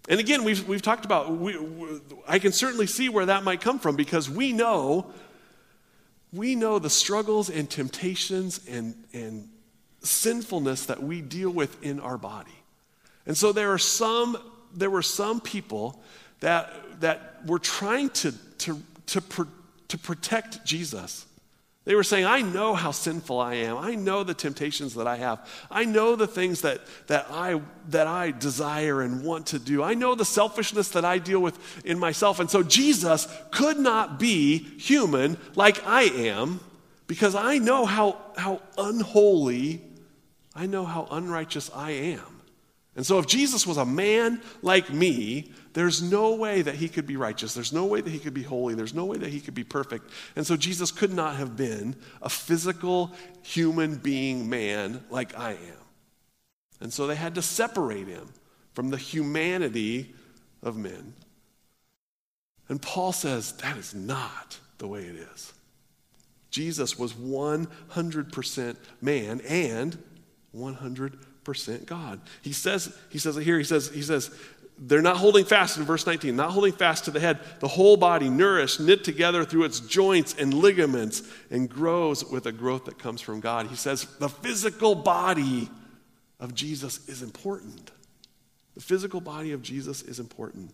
And 0.09 0.21
again, 0.21 0.45
we've, 0.45 0.67
we've 0.69 0.83
talked 0.83 1.05
about, 1.05 1.37
we, 1.37 1.59
we, 1.59 2.01
I 2.29 2.39
can 2.39 2.53
certainly 2.53 2.87
see 2.87 3.09
where 3.09 3.27
that 3.27 3.43
might 3.43 3.61
come 3.61 3.79
from 3.79 3.97
because 3.97 4.31
we 4.31 4.53
know, 4.53 5.13
we 6.33 6.55
know 6.55 6.79
the 6.79 6.91
struggles 6.91 7.51
and 7.51 7.69
temptations 7.69 8.61
and, 8.69 8.95
and 9.13 9.49
sinfulness 10.07 10.87
that 10.87 11.03
we 11.03 11.21
deal 11.21 11.51
with 11.51 11.83
in 11.83 12.01
our 12.01 12.19
body. 12.19 12.51
And 13.27 13.37
so 13.37 13.53
there 13.53 13.73
are 13.73 13.79
some, 13.79 14.39
there 14.75 14.91
were 14.91 15.03
some 15.03 15.41
people 15.41 16.01
that, 16.41 17.01
that 17.01 17.47
were 17.47 17.59
trying 17.59 18.11
to, 18.11 18.33
to, 18.59 18.81
to, 19.07 19.23
to 19.89 19.99
protect 19.99 20.65
Jesus 20.65 21.27
they 21.87 21.95
were 21.95 22.03
saying, 22.03 22.25
I 22.25 22.43
know 22.43 22.75
how 22.75 22.91
sinful 22.91 23.39
I 23.39 23.55
am. 23.55 23.79
I 23.79 23.95
know 23.95 24.25
the 24.25 24.35
temptations 24.35 24.95
that 24.95 25.07
I 25.07 25.19
have. 25.19 25.49
I 25.71 25.85
know 25.85 26.17
the 26.17 26.27
things 26.27 26.63
that, 26.63 26.81
that, 27.07 27.29
I, 27.31 27.61
that 27.91 28.09
I 28.09 28.33
desire 28.33 29.03
and 29.03 29.23
want 29.23 29.47
to 29.49 29.61
do. 29.61 29.85
I 29.85 29.95
know 29.95 30.17
the 30.17 30.25
selfishness 30.25 30.89
that 30.91 31.05
I 31.05 31.19
deal 31.19 31.39
with 31.39 31.57
in 31.87 32.01
myself. 32.01 32.41
And 32.41 32.51
so 32.51 32.65
Jesus 32.65 33.29
could 33.53 33.79
not 33.79 34.19
be 34.19 34.59
human 34.59 35.39
like 35.55 35.87
I 35.87 36.03
am 36.03 36.59
because 37.07 37.37
I 37.37 37.59
know 37.59 37.85
how, 37.85 38.21
how 38.37 38.63
unholy, 38.77 39.81
I 40.57 40.67
know 40.67 40.85
how 40.85 41.07
unrighteous 41.11 41.71
I 41.75 41.91
am. 41.91 42.43
And 42.97 43.05
so, 43.05 43.19
if 43.19 43.27
Jesus 43.27 43.67
was 43.67 43.77
a 43.77 43.85
man 43.85 44.41
like 44.63 44.91
me, 44.91 45.53
there's 45.75 46.01
no 46.01 46.35
way 46.35 46.63
that 46.63 46.77
he 46.77 46.89
could 46.89 47.07
be 47.07 47.19
righteous. 47.19 47.53
There's 47.53 47.73
no 47.73 47.85
way 47.85 48.01
that 48.01 48.09
he 48.09 48.19
could 48.19 48.33
be 48.33 48.43
holy. 48.43 48.75
There's 48.75 48.95
no 48.95 49.05
way 49.05 49.19
that 49.19 49.29
he 49.29 49.41
could 49.41 49.55
be 49.55 49.65
perfect. 49.65 50.11
And 50.35 50.47
so, 50.47 50.57
Jesus 50.57 50.91
could 50.91 51.13
not 51.13 51.37
have 51.37 51.59
been 51.59 51.95
a 52.23 52.31
physical 52.31 53.13
human 53.43 53.97
being 53.97 54.49
man 54.49 55.05
like 55.11 55.39
I 55.39 55.53
am. 55.53 55.85
And 56.81 56.91
so, 56.91 57.07
they 57.07 57.17
had 57.17 57.35
to 57.35 57.43
separate 57.43 58.09
him 58.09 58.29
from 58.73 58.89
the 58.89 58.97
humanity 58.97 60.15
of 60.63 60.79
men. 60.79 61.13
And 62.71 62.81
Paul 62.81 63.13
says 63.13 63.53
that 63.59 63.77
is 63.77 63.95
not 63.95 64.59
the 64.79 64.89
way 64.89 65.03
it 65.03 65.17
is. 65.17 65.53
Jesus 66.51 66.99
was 66.99 67.13
100% 67.13 68.77
man 69.03 69.41
and 69.47 70.03
100 70.57 71.45
percent 71.45 71.87
God. 71.87 72.21
He 72.43 72.53
says, 72.53 72.97
he 73.11 73.19
says 73.19 73.37
it 73.37 73.45
here, 73.45 73.59
he 73.59 73.65
says, 73.65 73.89
he 73.89 74.03
says, 74.03 74.31
they're 74.79 75.01
not 75.01 75.17
holding 75.17 75.45
fast 75.45 75.79
in 75.79 75.85
verse 75.85 76.07
19, 76.07 76.37
not 76.37 76.51
holding 76.51 76.73
fast 76.73 77.07
to 77.07 77.11
the 77.11 77.21
head, 77.21 77.39
the 77.61 77.69
whole 77.69 77.97
body 77.97 78.29
nourished, 78.29 78.79
knit 78.79 79.05
together 79.05 79.45
through 79.45 79.65
its 79.65 79.81
joints 79.81 80.35
and 80.39 80.53
ligaments, 80.53 81.23
and 81.51 81.71
grows 81.71 82.25
with 82.25 82.47
a 82.47 82.53
growth 82.53 82.85
that 82.85 82.99
comes 82.99 83.21
from 83.21 83.41
God. 83.41 83.69
He 83.69 83.77
says 83.77 84.05
the 84.19 84.29
physical 84.29 84.95
body 84.95 85.71
of 86.41 86.55
Jesus 86.55 87.09
is 87.09 87.23
important. 87.23 87.91
The 88.75 88.83
physical 88.83 89.23
body 89.23 89.53
of 89.53 89.63
Jesus 89.63 90.03
is 90.03 90.21
important. 90.21 90.73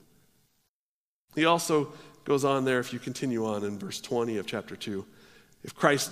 He 1.37 1.45
also 1.45 1.93
goes 2.25 2.45
on 2.45 2.65
there, 2.65 2.81
if 2.81 2.93
you 2.93 2.99
continue 2.99 3.47
on 3.47 3.63
in 3.65 3.79
verse 3.79 4.01
20 4.01 4.39
of 4.39 4.47
chapter 4.47 4.75
2. 4.75 5.05
If 5.63 5.75
Christ, 5.75 6.11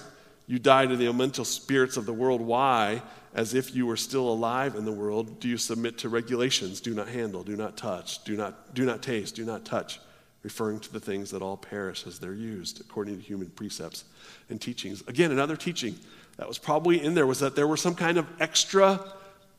you 0.50 0.58
died 0.58 0.88
to 0.88 0.96
the 0.96 1.06
elemental 1.06 1.44
spirits 1.44 1.96
of 1.96 2.06
the 2.06 2.12
world, 2.12 2.40
why? 2.40 3.02
as 3.34 3.54
if 3.54 3.74
you 3.74 3.86
were 3.86 3.96
still 3.96 4.28
alive 4.28 4.74
in 4.74 4.84
the 4.84 4.92
world, 4.92 5.38
do 5.38 5.48
you 5.48 5.56
submit 5.56 5.98
to 5.98 6.08
regulations? 6.08 6.80
Do 6.80 6.94
not 6.94 7.08
handle, 7.08 7.44
do 7.44 7.56
not 7.56 7.76
touch, 7.76 8.24
do 8.24 8.36
not, 8.36 8.74
do 8.74 8.84
not 8.84 9.02
taste, 9.02 9.36
do 9.36 9.44
not 9.44 9.64
touch, 9.64 10.00
referring 10.42 10.80
to 10.80 10.92
the 10.92 10.98
things 10.98 11.30
that 11.30 11.42
all 11.42 11.56
perish 11.56 12.06
as 12.06 12.18
they're 12.18 12.34
used 12.34 12.80
according 12.80 13.16
to 13.16 13.22
human 13.22 13.48
precepts 13.50 14.04
and 14.48 14.60
teachings. 14.60 15.02
Again, 15.06 15.30
another 15.30 15.56
teaching 15.56 15.94
that 16.38 16.48
was 16.48 16.58
probably 16.58 17.00
in 17.00 17.14
there 17.14 17.26
was 17.26 17.38
that 17.38 17.54
there 17.54 17.68
were 17.68 17.76
some 17.76 17.94
kind 17.94 18.18
of 18.18 18.26
extra 18.40 19.00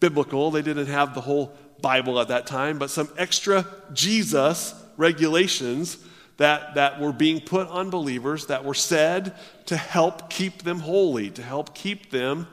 biblical, 0.01 0.51
they 0.51 0.61
didn't 0.61 0.87
have 0.87 1.15
the 1.15 1.21
whole 1.21 1.53
Bible 1.81 2.19
at 2.19 2.27
that 2.27 2.45
time, 2.47 2.77
but 2.77 2.89
some 2.89 3.07
extra 3.17 3.65
Jesus 3.93 4.73
regulations 4.97 5.97
that, 6.37 6.75
that 6.75 6.99
were 6.99 7.13
being 7.13 7.41
put 7.41 7.67
on 7.67 7.89
believers 7.89 8.47
that 8.47 8.65
were 8.65 8.73
said 8.73 9.35
to 9.65 9.77
help 9.77 10.29
keep 10.29 10.63
them 10.63 10.79
holy, 10.79 11.29
to 11.31 11.43
help 11.43 11.75
keep 11.75 12.09
them 12.09 12.47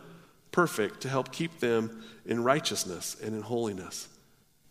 perfect, 0.52 1.02
to 1.02 1.08
help 1.08 1.32
keep 1.32 1.60
them 1.60 2.02
in 2.26 2.42
righteousness 2.42 3.16
and 3.22 3.34
in 3.34 3.42
holiness. 3.42 4.08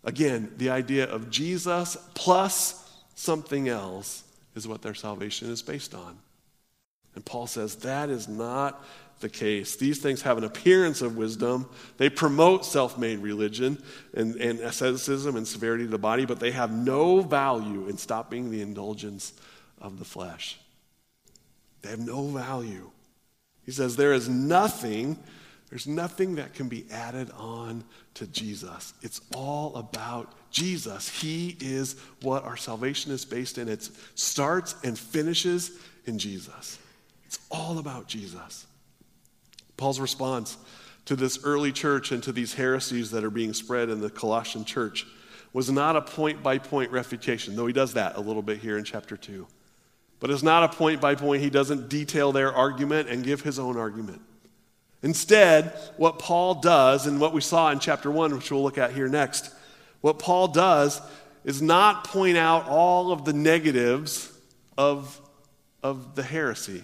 Again, 0.03 0.53
the 0.57 0.69
idea 0.69 1.05
of 1.05 1.29
Jesus 1.29 1.97
plus 2.13 2.95
something 3.15 3.67
else 3.67 4.23
is 4.55 4.67
what 4.67 4.81
their 4.81 4.93
salvation 4.93 5.49
is 5.49 5.61
based 5.61 5.93
on. 5.93 6.17
And 7.15 7.25
Paul 7.25 7.47
says 7.47 7.77
that 7.77 8.09
is 8.09 8.27
not 8.27 8.83
the 9.19 9.29
case. 9.29 9.75
These 9.75 9.99
things 9.99 10.21
have 10.21 10.37
an 10.37 10.43
appearance 10.43 11.01
of 11.01 11.17
wisdom. 11.17 11.67
They 11.97 12.09
promote 12.09 12.65
self 12.65 12.97
made 12.97 13.19
religion 13.19 13.81
and, 14.13 14.35
and 14.35 14.59
asceticism 14.59 15.35
and 15.35 15.47
severity 15.47 15.85
of 15.85 15.91
the 15.91 15.97
body, 15.97 16.25
but 16.25 16.39
they 16.39 16.51
have 16.51 16.71
no 16.71 17.21
value 17.21 17.87
in 17.87 17.97
stopping 17.97 18.51
the 18.51 18.61
indulgence 18.61 19.33
of 19.81 19.99
the 19.99 20.05
flesh. 20.05 20.59
They 21.81 21.89
have 21.89 21.99
no 21.99 22.27
value. 22.27 22.91
He 23.65 23.71
says 23.71 23.95
there 23.95 24.13
is 24.13 24.29
nothing, 24.29 25.17
there's 25.69 25.87
nothing 25.87 26.35
that 26.35 26.53
can 26.53 26.69
be 26.69 26.85
added 26.91 27.31
on 27.31 27.83
to 28.15 28.27
Jesus. 28.27 28.93
It's 29.01 29.21
all 29.35 29.75
about 29.75 30.31
Jesus. 30.51 31.09
He 31.09 31.57
is 31.59 31.95
what 32.21 32.43
our 32.43 32.57
salvation 32.57 33.11
is 33.11 33.25
based 33.25 33.57
in. 33.57 33.67
It 33.67 33.89
starts 34.15 34.75
and 34.83 34.97
finishes 34.97 35.71
in 36.05 36.17
Jesus. 36.19 36.79
It's 37.25 37.39
all 37.51 37.79
about 37.79 38.07
Jesus. 38.07 38.66
Paul's 39.77 39.99
response 39.99 40.57
to 41.05 41.15
this 41.15 41.39
early 41.43 41.71
church 41.71 42.11
and 42.11 42.21
to 42.23 42.31
these 42.31 42.55
heresies 42.55 43.11
that 43.11 43.23
are 43.23 43.29
being 43.29 43.53
spread 43.53 43.89
in 43.89 44.01
the 44.01 44.09
Colossian 44.09 44.65
church 44.65 45.05
was 45.53 45.71
not 45.71 45.95
a 45.95 46.01
point 46.01 46.43
by 46.43 46.57
point 46.57 46.91
refutation, 46.91 47.55
though 47.55 47.67
he 47.67 47.73
does 47.73 47.93
that 47.93 48.17
a 48.17 48.19
little 48.19 48.41
bit 48.41 48.59
here 48.59 48.77
in 48.77 48.83
chapter 48.83 49.15
2. 49.15 49.47
But 50.19 50.31
it's 50.31 50.43
not 50.43 50.63
a 50.63 50.75
point 50.75 50.99
by 50.99 51.15
point, 51.15 51.41
he 51.41 51.49
doesn't 51.49 51.89
detail 51.89 52.31
their 52.31 52.53
argument 52.53 53.07
and 53.07 53.23
give 53.23 53.41
his 53.41 53.57
own 53.59 53.77
argument. 53.77 54.21
Instead, 55.03 55.73
what 55.95 56.19
Paul 56.19 56.55
does, 56.55 57.05
and 57.05 57.21
what 57.21 57.33
we 57.33 57.41
saw 57.41 57.71
in 57.71 57.79
chapter 57.79 58.11
1, 58.11 58.35
which 58.35 58.51
we'll 58.51 58.63
look 58.63 58.77
at 58.77 58.91
here 58.91 59.07
next, 59.07 59.51
what 60.01 60.19
Paul 60.19 60.47
does 60.47 60.99
is 61.43 61.61
not 61.61 62.03
point 62.03 62.35
out 62.35 62.67
all 62.67 63.11
of 63.11 63.23
the 63.23 63.33
negatives 63.33 64.31
of, 64.77 65.21
of 65.83 66.15
the 66.15 66.23
heresy, 66.23 66.83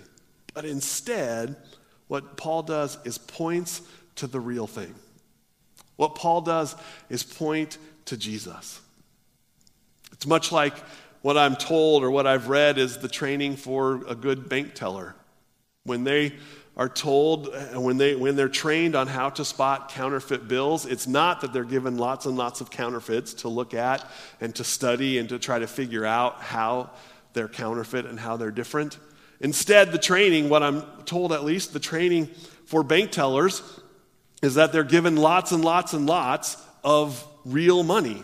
but 0.53 0.63
instead, 0.63 1.55
what 2.13 2.37
Paul 2.37 2.61
does 2.61 2.99
is 3.05 3.17
points 3.17 3.81
to 4.17 4.27
the 4.27 4.39
real 4.39 4.67
thing. 4.67 4.93
What 5.95 6.13
Paul 6.13 6.41
does 6.41 6.75
is 7.09 7.23
point 7.23 7.79
to 8.05 8.15
Jesus. 8.15 8.79
It's 10.11 10.27
much 10.27 10.51
like 10.51 10.77
what 11.23 11.39
I'm 11.39 11.55
told 11.55 12.03
or 12.03 12.11
what 12.11 12.27
I've 12.27 12.49
read 12.49 12.77
is 12.77 12.99
the 12.99 13.07
training 13.07 13.55
for 13.55 14.05
a 14.07 14.13
good 14.13 14.47
bank 14.47 14.75
teller. 14.75 15.15
When 15.85 16.03
they 16.03 16.35
are 16.77 16.87
told, 16.87 17.47
uh, 17.47 17.81
when, 17.81 17.97
they, 17.97 18.13
when 18.15 18.35
they're 18.35 18.47
trained 18.47 18.95
on 18.95 19.07
how 19.07 19.31
to 19.31 19.43
spot 19.43 19.89
counterfeit 19.89 20.47
bills, 20.47 20.85
it's 20.85 21.07
not 21.07 21.41
that 21.41 21.51
they're 21.51 21.63
given 21.63 21.97
lots 21.97 22.27
and 22.27 22.37
lots 22.37 22.61
of 22.61 22.69
counterfeits 22.69 23.33
to 23.33 23.47
look 23.47 23.73
at 23.73 24.07
and 24.39 24.53
to 24.53 24.63
study 24.63 25.17
and 25.17 25.29
to 25.29 25.39
try 25.39 25.57
to 25.57 25.65
figure 25.65 26.05
out 26.05 26.43
how 26.43 26.91
they're 27.33 27.49
counterfeit 27.49 28.05
and 28.05 28.19
how 28.19 28.37
they're 28.37 28.51
different. 28.51 28.99
Instead, 29.39 29.91
the 29.91 29.97
training, 29.97 30.49
what 30.49 30.63
I'm 30.63 30.83
told 31.05 31.33
at 31.33 31.43
least, 31.43 31.73
the 31.73 31.79
training 31.79 32.27
for 32.65 32.83
bank 32.83 33.11
tellers 33.11 33.61
is 34.41 34.55
that 34.55 34.71
they're 34.71 34.83
given 34.83 35.15
lots 35.15 35.51
and 35.51 35.63
lots 35.63 35.93
and 35.93 36.05
lots 36.05 36.57
of 36.83 37.25
real 37.45 37.83
money. 37.83 38.23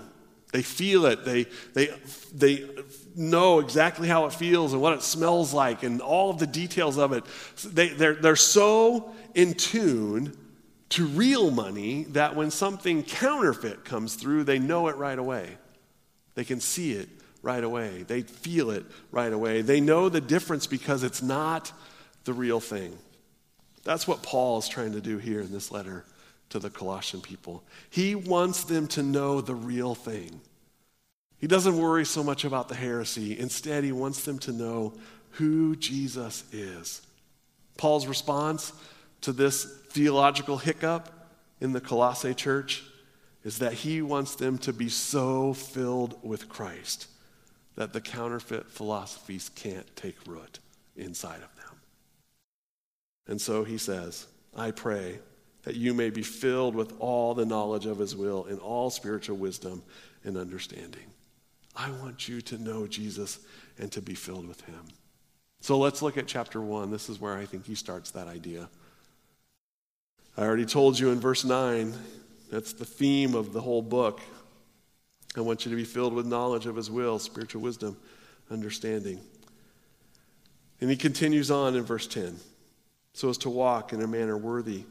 They 0.51 0.61
feel 0.61 1.05
it, 1.05 1.25
they, 1.25 1.45
they, 1.73 1.89
they 2.33 2.67
know 3.15 3.59
exactly 3.59 4.07
how 4.07 4.25
it 4.25 4.33
feels 4.33 4.73
and 4.73 4.81
what 4.81 4.93
it 4.93 5.03
smells 5.03 5.53
like 5.53 5.83
and 5.83 6.01
all 6.01 6.31
of 6.31 6.39
the 6.39 6.47
details 6.47 6.97
of 6.97 7.13
it. 7.13 7.23
They, 7.63 7.89
they're, 7.89 8.15
they're 8.15 8.35
so 8.35 9.13
in 9.35 9.53
tune 9.53 10.35
to 10.89 11.05
real 11.05 11.51
money 11.51 12.05
that 12.09 12.35
when 12.35 12.49
something 12.49 13.03
counterfeit 13.03 13.85
comes 13.85 14.15
through, 14.15 14.45
they 14.45 14.57
know 14.57 14.87
it 14.87 14.95
right 14.95 15.19
away. 15.19 15.57
They 16.33 16.43
can 16.43 16.59
see 16.59 16.93
it 16.93 17.09
right 17.41 17.63
away. 17.63 18.03
They 18.03 18.21
feel 18.21 18.71
it 18.71 18.85
right 19.11 19.31
away. 19.31 19.61
They 19.61 19.81
know 19.81 20.09
the 20.09 20.21
difference 20.21 20.67
because 20.67 21.03
it's 21.03 21.21
not 21.21 21.71
the 22.25 22.33
real 22.33 22.59
thing. 22.59 22.97
That's 23.83 24.07
what 24.07 24.23
Paul 24.23 24.59
is 24.59 24.67
trying 24.67 24.91
to 24.93 25.01
do 25.01 25.17
here 25.17 25.39
in 25.39 25.51
this 25.51 25.71
letter 25.71 26.05
to 26.49 26.59
the 26.59 26.69
Colossian 26.69 27.21
people. 27.21 27.63
He 27.89 28.15
wants 28.15 28.63
them 28.63 28.87
to 28.89 29.03
know 29.03 29.41
the 29.41 29.55
real 29.55 29.95
thing. 29.95 30.41
He 31.37 31.47
doesn't 31.47 31.77
worry 31.77 32.05
so 32.05 32.23
much 32.23 32.43
about 32.43 32.67
the 32.67 32.75
heresy. 32.75 33.39
Instead, 33.39 33.83
he 33.83 33.93
wants 33.93 34.25
them 34.25 34.39
to 34.39 34.51
know 34.51 34.93
who 35.31 35.75
Jesus 35.75 36.43
is. 36.51 37.01
Paul's 37.77 38.07
response 38.07 38.73
to 39.21 39.31
this 39.31 39.63
theological 39.89 40.57
hiccup 40.57 41.09
in 41.61 41.71
the 41.71 41.79
Colossae 41.79 42.33
church 42.33 42.83
is 43.45 43.59
that 43.59 43.73
he 43.73 44.01
wants 44.01 44.35
them 44.35 44.57
to 44.59 44.73
be 44.73 44.89
so 44.89 45.53
filled 45.53 46.21
with 46.23 46.49
Christ 46.49 47.07
that 47.79 47.93
the 47.93 48.01
counterfeit 48.01 48.69
philosophies 48.69 49.49
can't 49.55 49.95
take 49.95 50.17
root 50.27 50.59
inside 50.97 51.37
of 51.41 51.55
them. 51.55 51.77
And 53.27 53.39
so 53.39 53.63
he 53.63 53.77
says, 53.77 54.27
I 54.53 54.71
pray 54.71 55.19
that 55.63 55.77
you 55.77 55.93
may 55.93 56.09
be 56.09 56.21
filled 56.21 56.75
with 56.75 56.93
all 56.99 57.33
the 57.33 57.45
knowledge 57.45 57.85
of 57.85 57.97
his 57.97 58.17
will 58.17 58.43
and 58.47 58.59
all 58.59 58.89
spiritual 58.89 59.37
wisdom 59.37 59.81
and 60.25 60.35
understanding. 60.35 61.05
I 61.73 61.89
want 61.91 62.27
you 62.27 62.41
to 62.41 62.57
know 62.57 62.85
Jesus 62.85 63.39
and 63.77 63.89
to 63.93 64.01
be 64.01 64.13
filled 64.13 64.49
with 64.49 64.59
him. 64.65 64.83
So 65.61 65.77
let's 65.77 66.01
look 66.01 66.17
at 66.17 66.27
chapter 66.27 66.59
1. 66.59 66.91
This 66.91 67.07
is 67.07 67.21
where 67.21 67.37
I 67.37 67.45
think 67.45 67.65
he 67.65 67.75
starts 67.75 68.11
that 68.11 68.27
idea. 68.27 68.67
I 70.35 70.41
already 70.41 70.65
told 70.65 70.99
you 70.99 71.11
in 71.11 71.21
verse 71.21 71.45
9, 71.45 71.93
that's 72.51 72.73
the 72.73 72.83
theme 72.83 73.35
of 73.35 73.53
the 73.53 73.61
whole 73.61 73.81
book. 73.81 74.19
I 75.37 75.41
want 75.41 75.65
you 75.65 75.71
to 75.71 75.77
be 75.77 75.83
filled 75.83 76.13
with 76.13 76.25
knowledge 76.25 76.65
of 76.65 76.75
His 76.75 76.89
will, 76.89 77.19
spiritual 77.19 77.61
wisdom, 77.61 77.97
understanding. 78.49 79.19
And 80.81 80.89
he 80.89 80.95
continues 80.95 81.51
on 81.51 81.75
in 81.75 81.83
verse 81.83 82.07
10 82.07 82.37
so 83.13 83.29
as 83.29 83.37
to 83.39 83.49
walk 83.49 83.91
in 83.91 84.01
a 84.01 84.07
manner 84.07 84.37
worthy 84.37 84.85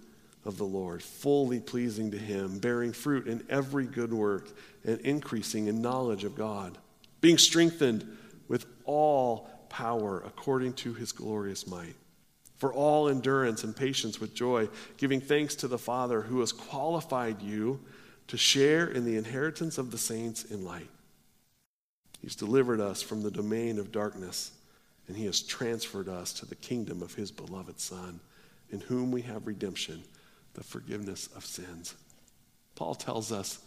of 0.44 0.58
the 0.58 0.64
Lord, 0.64 1.02
fully 1.02 1.60
pleasing 1.60 2.10
to 2.10 2.18
Him, 2.18 2.58
bearing 2.58 2.92
fruit 2.92 3.26
in 3.26 3.42
every 3.48 3.86
good 3.86 4.12
work, 4.12 4.50
and 4.84 5.00
increasing 5.00 5.66
in 5.66 5.80
knowledge 5.80 6.24
of 6.24 6.34
God, 6.34 6.78
being 7.20 7.38
strengthened 7.38 8.06
with 8.48 8.66
all 8.84 9.48
power 9.68 10.22
according 10.26 10.74
to 10.74 10.94
His 10.94 11.12
glorious 11.12 11.66
might. 11.66 11.94
For 12.56 12.72
all 12.72 13.08
endurance 13.08 13.62
and 13.62 13.74
patience 13.74 14.20
with 14.20 14.34
joy, 14.34 14.68
giving 14.96 15.20
thanks 15.20 15.54
to 15.56 15.68
the 15.68 15.78
Father 15.78 16.22
who 16.22 16.40
has 16.40 16.52
qualified 16.52 17.40
you 17.40 17.80
to 18.28 18.36
share 18.36 18.86
in 18.86 19.04
the 19.04 19.16
inheritance 19.16 19.78
of 19.78 19.90
the 19.90 19.98
saints 19.98 20.44
in 20.44 20.64
light. 20.64 20.88
He's 22.20 22.36
delivered 22.36 22.80
us 22.80 23.02
from 23.02 23.22
the 23.22 23.30
domain 23.30 23.78
of 23.78 23.92
darkness, 23.92 24.52
and 25.06 25.16
He 25.16 25.26
has 25.26 25.40
transferred 25.40 26.08
us 26.08 26.32
to 26.34 26.46
the 26.46 26.54
kingdom 26.54 27.02
of 27.02 27.14
His 27.14 27.30
beloved 27.30 27.80
Son, 27.80 28.20
in 28.70 28.80
whom 28.80 29.10
we 29.10 29.22
have 29.22 29.46
redemption, 29.46 30.02
the 30.54 30.64
forgiveness 30.64 31.28
of 31.34 31.44
sins. 31.44 31.94
Paul 32.74 32.94
tells 32.94 33.32
us 33.32 33.60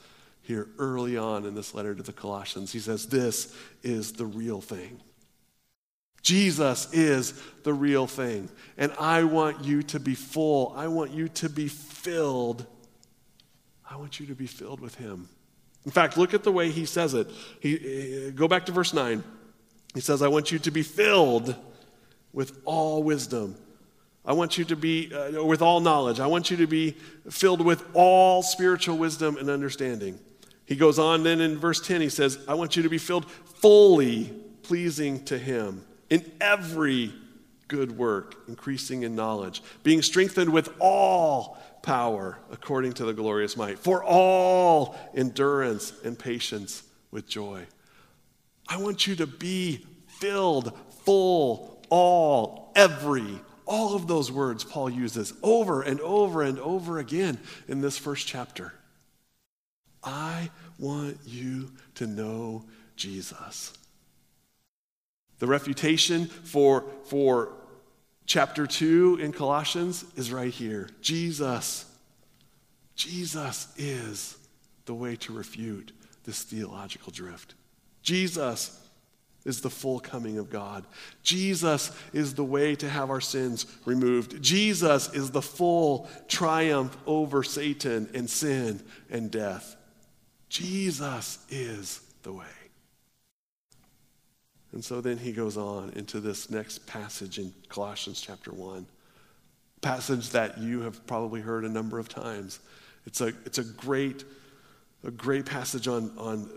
here 0.43 0.67
early 0.77 1.17
on 1.17 1.45
in 1.45 1.55
this 1.55 1.73
letter 1.73 1.95
to 1.95 2.03
the 2.03 2.13
Colossians, 2.13 2.71
he 2.71 2.79
says, 2.79 3.07
This 3.07 3.55
is 3.83 4.13
the 4.13 4.25
real 4.25 4.61
thing. 4.61 4.99
Jesus 6.21 6.91
is 6.93 7.33
the 7.63 7.73
real 7.73 8.07
thing. 8.07 8.49
And 8.77 8.91
I 8.99 9.23
want 9.23 9.63
you 9.63 9.81
to 9.83 9.99
be 9.99 10.13
full. 10.13 10.73
I 10.75 10.87
want 10.87 11.11
you 11.11 11.29
to 11.29 11.49
be 11.49 11.67
filled 11.67 12.65
I 13.91 13.97
want 13.97 14.21
you 14.21 14.25
to 14.27 14.35
be 14.35 14.47
filled 14.47 14.79
with 14.79 14.95
him. 14.95 15.27
In 15.83 15.91
fact, 15.91 16.15
look 16.15 16.33
at 16.33 16.43
the 16.43 16.51
way 16.51 16.71
he 16.71 16.85
says 16.85 17.13
it. 17.13 17.27
He, 17.59 18.31
go 18.31 18.47
back 18.47 18.65
to 18.67 18.71
verse 18.71 18.93
9. 18.93 19.21
He 19.93 19.99
says, 19.99 20.21
I 20.21 20.29
want 20.29 20.49
you 20.49 20.59
to 20.59 20.71
be 20.71 20.81
filled 20.81 21.53
with 22.31 22.61
all 22.63 23.03
wisdom. 23.03 23.57
I 24.23 24.31
want 24.31 24.57
you 24.57 24.63
to 24.63 24.77
be 24.77 25.13
uh, 25.13 25.43
with 25.43 25.61
all 25.61 25.81
knowledge. 25.81 26.21
I 26.21 26.27
want 26.27 26.49
you 26.49 26.57
to 26.57 26.67
be 26.67 26.91
filled 27.29 27.59
with 27.59 27.83
all 27.93 28.43
spiritual 28.43 28.97
wisdom 28.97 29.35
and 29.35 29.49
understanding. 29.49 30.19
He 30.65 30.77
goes 30.77 30.97
on 30.97 31.23
then 31.23 31.41
in 31.41 31.57
verse 31.57 31.85
10, 31.85 31.99
he 31.99 32.07
says, 32.07 32.39
I 32.47 32.53
want 32.53 32.77
you 32.77 32.83
to 32.83 32.89
be 32.89 32.97
filled 32.97 33.29
fully 33.29 34.31
pleasing 34.63 35.25
to 35.25 35.37
him 35.37 35.83
in 36.09 36.31
every 36.39 37.13
good 37.67 37.97
work, 37.97 38.35
increasing 38.47 39.03
in 39.03 39.15
knowledge, 39.15 39.61
being 39.83 40.01
strengthened 40.01 40.53
with 40.53 40.69
all 40.79 41.57
power 41.83 42.39
according 42.51 42.93
to 42.93 43.05
the 43.05 43.13
glorious 43.13 43.57
might, 43.57 43.79
for 43.79 44.03
all 44.03 44.95
endurance 45.15 45.93
and 46.03 46.17
patience 46.17 46.83
with 47.11 47.27
joy. 47.27 47.65
I 48.67 48.77
want 48.77 49.07
you 49.07 49.15
to 49.17 49.27
be 49.27 49.85
filled, 50.07 50.77
full, 51.03 51.83
all, 51.89 52.71
every, 52.75 53.41
all 53.65 53.95
of 53.95 54.07
those 54.07 54.31
words 54.31 54.63
Paul 54.63 54.89
uses 54.89 55.33
over 55.43 55.81
and 55.81 55.99
over 56.01 56.41
and 56.41 56.59
over 56.59 56.99
again 56.99 57.37
in 57.67 57.81
this 57.81 57.97
first 57.97 58.27
chapter. 58.27 58.73
I 60.03 60.49
want 60.79 61.19
you 61.25 61.71
to 61.95 62.07
know 62.07 62.65
Jesus. 62.95 63.73
The 65.39 65.47
refutation 65.47 66.25
for, 66.25 66.85
for 67.05 67.53
chapter 68.31 68.65
2 68.65 69.19
in 69.21 69.33
Colossians 69.33 70.05
is 70.15 70.31
right 70.31 70.53
here. 70.53 70.87
Jesus. 71.01 71.83
Jesus 72.95 73.67
is 73.75 74.37
the 74.85 74.93
way 74.93 75.17
to 75.17 75.33
refute 75.33 75.91
this 76.23 76.41
theological 76.43 77.11
drift. 77.11 77.55
Jesus 78.03 78.79
is 79.43 79.59
the 79.59 79.69
full 79.69 79.99
coming 79.99 80.37
of 80.37 80.49
God. 80.49 80.85
Jesus 81.23 81.91
is 82.13 82.33
the 82.33 82.45
way 82.45 82.73
to 82.75 82.87
have 82.87 83.09
our 83.09 83.19
sins 83.19 83.65
removed. 83.83 84.41
Jesus 84.41 85.13
is 85.13 85.31
the 85.31 85.41
full 85.41 86.09
triumph 86.29 86.95
over 87.05 87.43
Satan 87.43 88.09
and 88.13 88.29
sin 88.29 88.81
and 89.09 89.29
death. 89.29 89.75
Jesus 90.47 91.37
is 91.49 91.99
the 92.23 92.31
way. 92.31 92.60
And 94.73 94.83
so 94.83 95.01
then 95.01 95.17
he 95.17 95.31
goes 95.31 95.57
on 95.57 95.91
into 95.95 96.19
this 96.19 96.49
next 96.49 96.85
passage 96.87 97.39
in 97.39 97.53
Colossians 97.67 98.21
chapter 98.21 98.51
1. 98.51 98.85
Passage 99.81 100.29
that 100.29 100.57
you 100.59 100.81
have 100.81 101.05
probably 101.07 101.41
heard 101.41 101.65
a 101.65 101.69
number 101.69 101.99
of 101.99 102.07
times. 102.07 102.59
It's 103.05 103.19
a, 103.19 103.27
it's 103.45 103.57
a 103.57 103.63
great, 103.63 104.23
a 105.03 105.11
great 105.11 105.45
passage 105.45 105.87
on, 105.87 106.11
on 106.17 106.49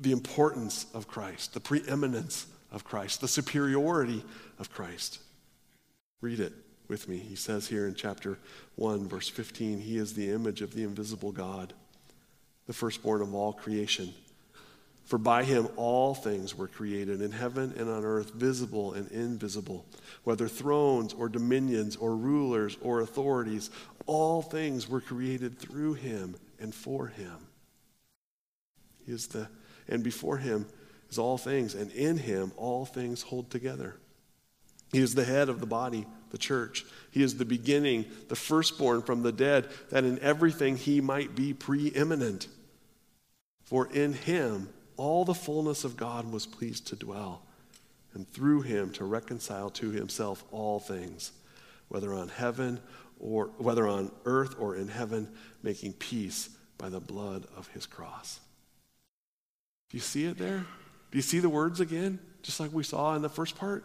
the 0.00 0.12
importance 0.12 0.86
of 0.92 1.06
Christ, 1.08 1.54
the 1.54 1.60
preeminence 1.60 2.46
of 2.70 2.84
Christ, 2.84 3.20
the 3.20 3.28
superiority 3.28 4.24
of 4.58 4.70
Christ. 4.70 5.20
Read 6.20 6.40
it 6.40 6.52
with 6.88 7.08
me. 7.08 7.18
He 7.18 7.36
says 7.36 7.68
here 7.68 7.86
in 7.86 7.94
chapter 7.94 8.38
1, 8.76 9.08
verse 9.08 9.28
15, 9.28 9.80
He 9.80 9.96
is 9.96 10.14
the 10.14 10.30
image 10.30 10.60
of 10.60 10.74
the 10.74 10.82
invisible 10.82 11.32
God, 11.32 11.72
the 12.66 12.72
firstborn 12.72 13.22
of 13.22 13.34
all 13.34 13.52
creation. 13.52 14.12
For 15.12 15.18
by 15.18 15.44
him 15.44 15.68
all 15.76 16.14
things 16.14 16.56
were 16.56 16.68
created 16.68 17.20
in 17.20 17.32
heaven 17.32 17.74
and 17.76 17.90
on 17.90 18.02
earth, 18.02 18.32
visible 18.32 18.94
and 18.94 19.10
invisible, 19.10 19.84
whether 20.24 20.48
thrones 20.48 21.12
or 21.12 21.28
dominions 21.28 21.96
or 21.96 22.16
rulers 22.16 22.78
or 22.80 23.02
authorities, 23.02 23.68
all 24.06 24.40
things 24.40 24.88
were 24.88 25.02
created 25.02 25.58
through 25.58 25.92
him 25.92 26.36
and 26.58 26.74
for 26.74 27.08
him. 27.08 27.36
He 29.04 29.12
is 29.12 29.26
the 29.26 29.48
and 29.86 30.02
before 30.02 30.38
him 30.38 30.64
is 31.10 31.18
all 31.18 31.36
things, 31.36 31.74
and 31.74 31.92
in 31.92 32.16
him 32.16 32.50
all 32.56 32.86
things 32.86 33.20
hold 33.20 33.50
together. 33.50 33.96
He 34.92 35.00
is 35.00 35.14
the 35.14 35.24
head 35.24 35.50
of 35.50 35.60
the 35.60 35.66
body, 35.66 36.06
the 36.30 36.38
church. 36.38 36.86
He 37.10 37.22
is 37.22 37.36
the 37.36 37.44
beginning, 37.44 38.06
the 38.28 38.34
firstborn 38.34 39.02
from 39.02 39.22
the 39.22 39.32
dead, 39.32 39.68
that 39.90 40.04
in 40.04 40.18
everything 40.20 40.78
he 40.78 41.02
might 41.02 41.34
be 41.34 41.52
preeminent. 41.52 42.48
For 43.66 43.92
in 43.92 44.14
him 44.14 44.70
all 44.96 45.24
the 45.24 45.34
fullness 45.34 45.84
of 45.84 45.96
God 45.96 46.30
was 46.30 46.46
pleased 46.46 46.86
to 46.88 46.96
dwell, 46.96 47.42
and 48.14 48.28
through 48.28 48.62
him 48.62 48.90
to 48.92 49.04
reconcile 49.04 49.70
to 49.70 49.90
himself 49.90 50.44
all 50.50 50.80
things, 50.80 51.32
whether 51.88 52.12
on 52.12 52.28
heaven 52.28 52.80
or 53.18 53.46
whether 53.58 53.86
on 53.86 54.10
earth 54.24 54.56
or 54.58 54.76
in 54.76 54.88
heaven, 54.88 55.28
making 55.62 55.92
peace 55.94 56.50
by 56.78 56.88
the 56.88 57.00
blood 57.00 57.46
of 57.56 57.68
his 57.68 57.86
cross. 57.86 58.40
Do 59.90 59.96
you 59.96 60.02
see 60.02 60.24
it 60.26 60.38
there? 60.38 60.66
Do 61.10 61.18
you 61.18 61.22
see 61.22 61.38
the 61.38 61.48
words 61.48 61.80
again, 61.80 62.18
just 62.42 62.58
like 62.58 62.72
we 62.72 62.82
saw 62.82 63.14
in 63.14 63.22
the 63.22 63.28
first 63.28 63.56
part? 63.56 63.84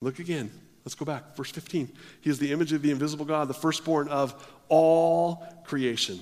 Look 0.00 0.18
again. 0.18 0.50
Let's 0.84 0.94
go 0.94 1.04
back. 1.04 1.36
Verse 1.36 1.50
15. 1.50 1.90
He 2.20 2.30
is 2.30 2.38
the 2.38 2.52
image 2.52 2.72
of 2.72 2.82
the 2.82 2.90
invisible 2.90 3.24
God, 3.24 3.48
the 3.48 3.54
firstborn 3.54 4.08
of 4.08 4.34
all 4.68 5.44
creation. 5.64 6.20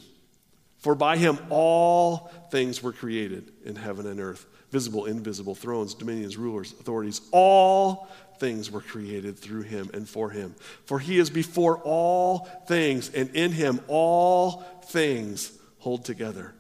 For 0.79 0.95
by 0.95 1.17
him 1.17 1.39
all 1.51 2.31
things 2.51 2.83
were 2.83 2.93
created 2.93 3.53
in 3.65 3.77
heaven 3.77 4.07
and 4.07 4.21
earth, 4.21 4.47
visible, 4.71 5.07
invisible, 5.07 5.55
thrones, 5.55 5.95
dominions, 5.95 6.37
rulers, 6.37 6.73
authorities. 6.73 7.21
All 7.33 8.09
things 8.39 8.71
were 8.71 8.81
created 8.81 9.37
through 9.37 9.63
him 9.63 9.91
and 9.93 10.09
for 10.09 10.31
him. 10.31 10.55
For 10.85 11.01
he 11.01 11.19
is 11.19 11.31
before 11.31 11.79
all 11.79 12.49
things, 12.67 13.11
and 13.13 13.35
in 13.35 13.51
him 13.51 13.81
all 13.89 14.63
things 14.85 15.53
hold 15.79 16.05
together. 16.05 16.55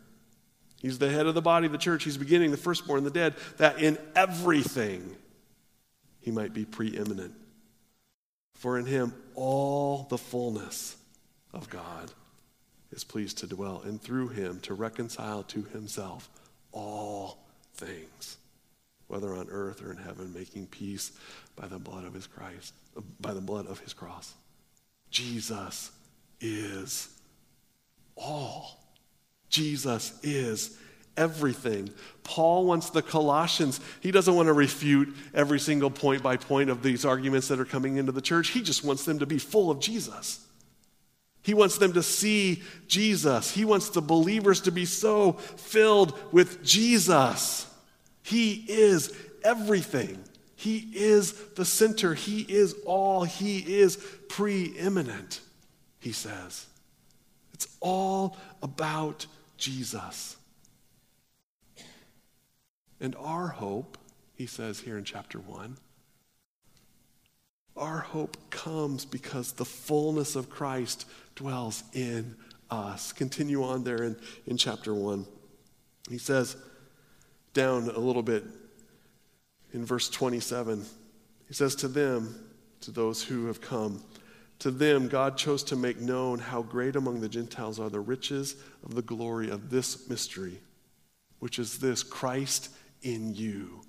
He's 0.81 0.98
the 0.98 1.11
head 1.11 1.26
of 1.26 1.35
the 1.35 1.42
body 1.42 1.66
of 1.66 1.72
the 1.72 1.78
church. 1.78 2.04
He's 2.04 2.16
beginning 2.16 2.50
the 2.50 2.57
firstborn, 2.57 3.04
the 3.04 3.11
dead, 3.11 3.35
that 3.59 3.81
in 3.81 3.98
everything 4.16 5.16
he 6.20 6.33
might 6.33 6.52
be 6.52 6.64
preeminent. 6.64 7.35
For 8.54 8.78
in 8.78 8.87
him 8.87 9.14
all 9.37 10.09
the 10.11 10.18
fullness 10.18 10.96
of 11.52 11.70
God 11.70 12.11
is 12.92 13.05
pleased 13.05 13.38
to 13.38 13.46
dwell, 13.46 13.83
and 13.85 14.01
through 14.01 14.29
him 14.29 14.61
to 14.61 14.74
reconcile 14.74 15.42
to 15.44 15.62
himself 15.62 16.29
all 16.72 17.38
things, 17.74 18.37
whether 19.09 19.35
on 19.35 19.48
earth 19.51 19.83
or 19.83 19.90
in 19.90 19.98
heaven, 19.98 20.33
making 20.35 20.66
peace 20.66 21.12
by 21.57 21.66
the 21.66 21.79
blood 21.79 22.05
of 22.05 22.14
his 22.14 22.27
Christ, 22.27 22.72
by 23.20 23.35
the 23.35 23.40
blood 23.40 23.66
of 23.66 23.81
his 23.81 23.92
cross. 23.92 24.35
Jesus 25.11 25.90
is 26.40 27.09
all. 28.16 28.79
Jesus 29.48 30.18
is 30.22 30.77
everything. 31.16 31.90
Paul 32.22 32.66
wants 32.66 32.90
the 32.90 33.03
Colossians, 33.03 33.81
he 34.01 34.11
doesn't 34.11 34.35
want 34.35 34.46
to 34.46 34.53
refute 34.53 35.14
every 35.35 35.59
single 35.59 35.90
point 35.90 36.22
by 36.22 36.37
point 36.37 36.70
of 36.70 36.83
these 36.83 37.05
arguments 37.05 37.48
that 37.48 37.59
are 37.59 37.64
coming 37.64 37.96
into 37.96 38.12
the 38.12 38.20
church. 38.20 38.51
He 38.51 38.62
just 38.62 38.85
wants 38.85 39.05
them 39.05 39.18
to 39.18 39.27
be 39.27 39.38
full 39.38 39.70
of 39.70 39.81
Jesus. 39.81 40.46
He 41.42 41.55
wants 41.55 41.79
them 41.79 41.92
to 41.94 42.03
see 42.03 42.62
Jesus. 42.87 43.51
He 43.51 43.64
wants 43.64 43.88
the 43.88 44.03
believers 44.03 44.61
to 44.62 44.70
be 44.70 44.85
so 44.85 45.33
filled 45.33 46.18
with 46.33 46.62
Jesus. 46.62 47.66
He 48.22 48.64
is 48.68 49.14
everything. 49.42 50.22
He 50.57 50.90
is 50.92 51.33
the 51.55 51.64
center. 51.64 52.14
He 52.14 52.40
is 52.40 52.74
all. 52.85 53.24
He 53.24 53.59
is 53.59 53.96
preeminent, 54.29 55.40
he 56.01 56.12
says. 56.12 56.66
It's 57.55 57.68
all 57.81 58.37
about 58.62 59.27
Jesus. 59.57 60.37
And 63.01 63.14
our 63.16 63.48
hope, 63.48 63.96
he 64.35 64.46
says 64.46 64.81
here 64.81 64.98
in 64.98 65.05
chapter 65.05 65.38
1, 65.38 65.77
our 67.77 68.01
hope 68.01 68.37
comes 68.51 69.05
because 69.05 69.53
the 69.53 69.64
fullness 69.64 70.35
of 70.35 70.51
Christ 70.51 71.07
dwells 71.38 71.85
in 71.92 72.37
us. 72.68 73.12
Continue 73.12 73.62
on 73.62 73.85
there 73.85 74.03
in, 74.03 74.16
in 74.46 74.57
chapter 74.57 74.92
1. 74.92 75.24
He 76.11 76.18
says, 76.18 76.57
down 77.55 77.88
a 77.88 77.98
little 77.98 78.22
bit 78.22 78.44
in 79.72 79.85
verse 79.85 80.09
27, 80.11 80.85
he 81.46 81.55
says, 81.55 81.77
To 81.77 81.88
them, 81.88 82.44
to 82.81 82.90
those 82.90 83.22
who 83.22 83.46
have 83.46 83.61
come, 83.61 84.03
to 84.59 84.72
them, 84.72 85.07
God 85.07 85.37
chose 85.38 85.62
to 85.64 85.77
make 85.77 86.01
known 86.01 86.40
how 86.40 86.62
great 86.62 86.96
among 86.96 87.20
the 87.20 87.29
Gentiles 87.29 87.79
are 87.79 87.88
the 87.88 88.01
riches 88.01 88.57
of 88.85 88.96
the 88.96 89.03
glory 89.03 89.48
of 89.48 89.70
this 89.70 90.09
mystery, 90.09 90.59
which 91.38 91.61
is 91.61 91.79
this 91.79 92.03
Christ 92.03 92.70
in 93.03 93.33
you, 93.33 93.83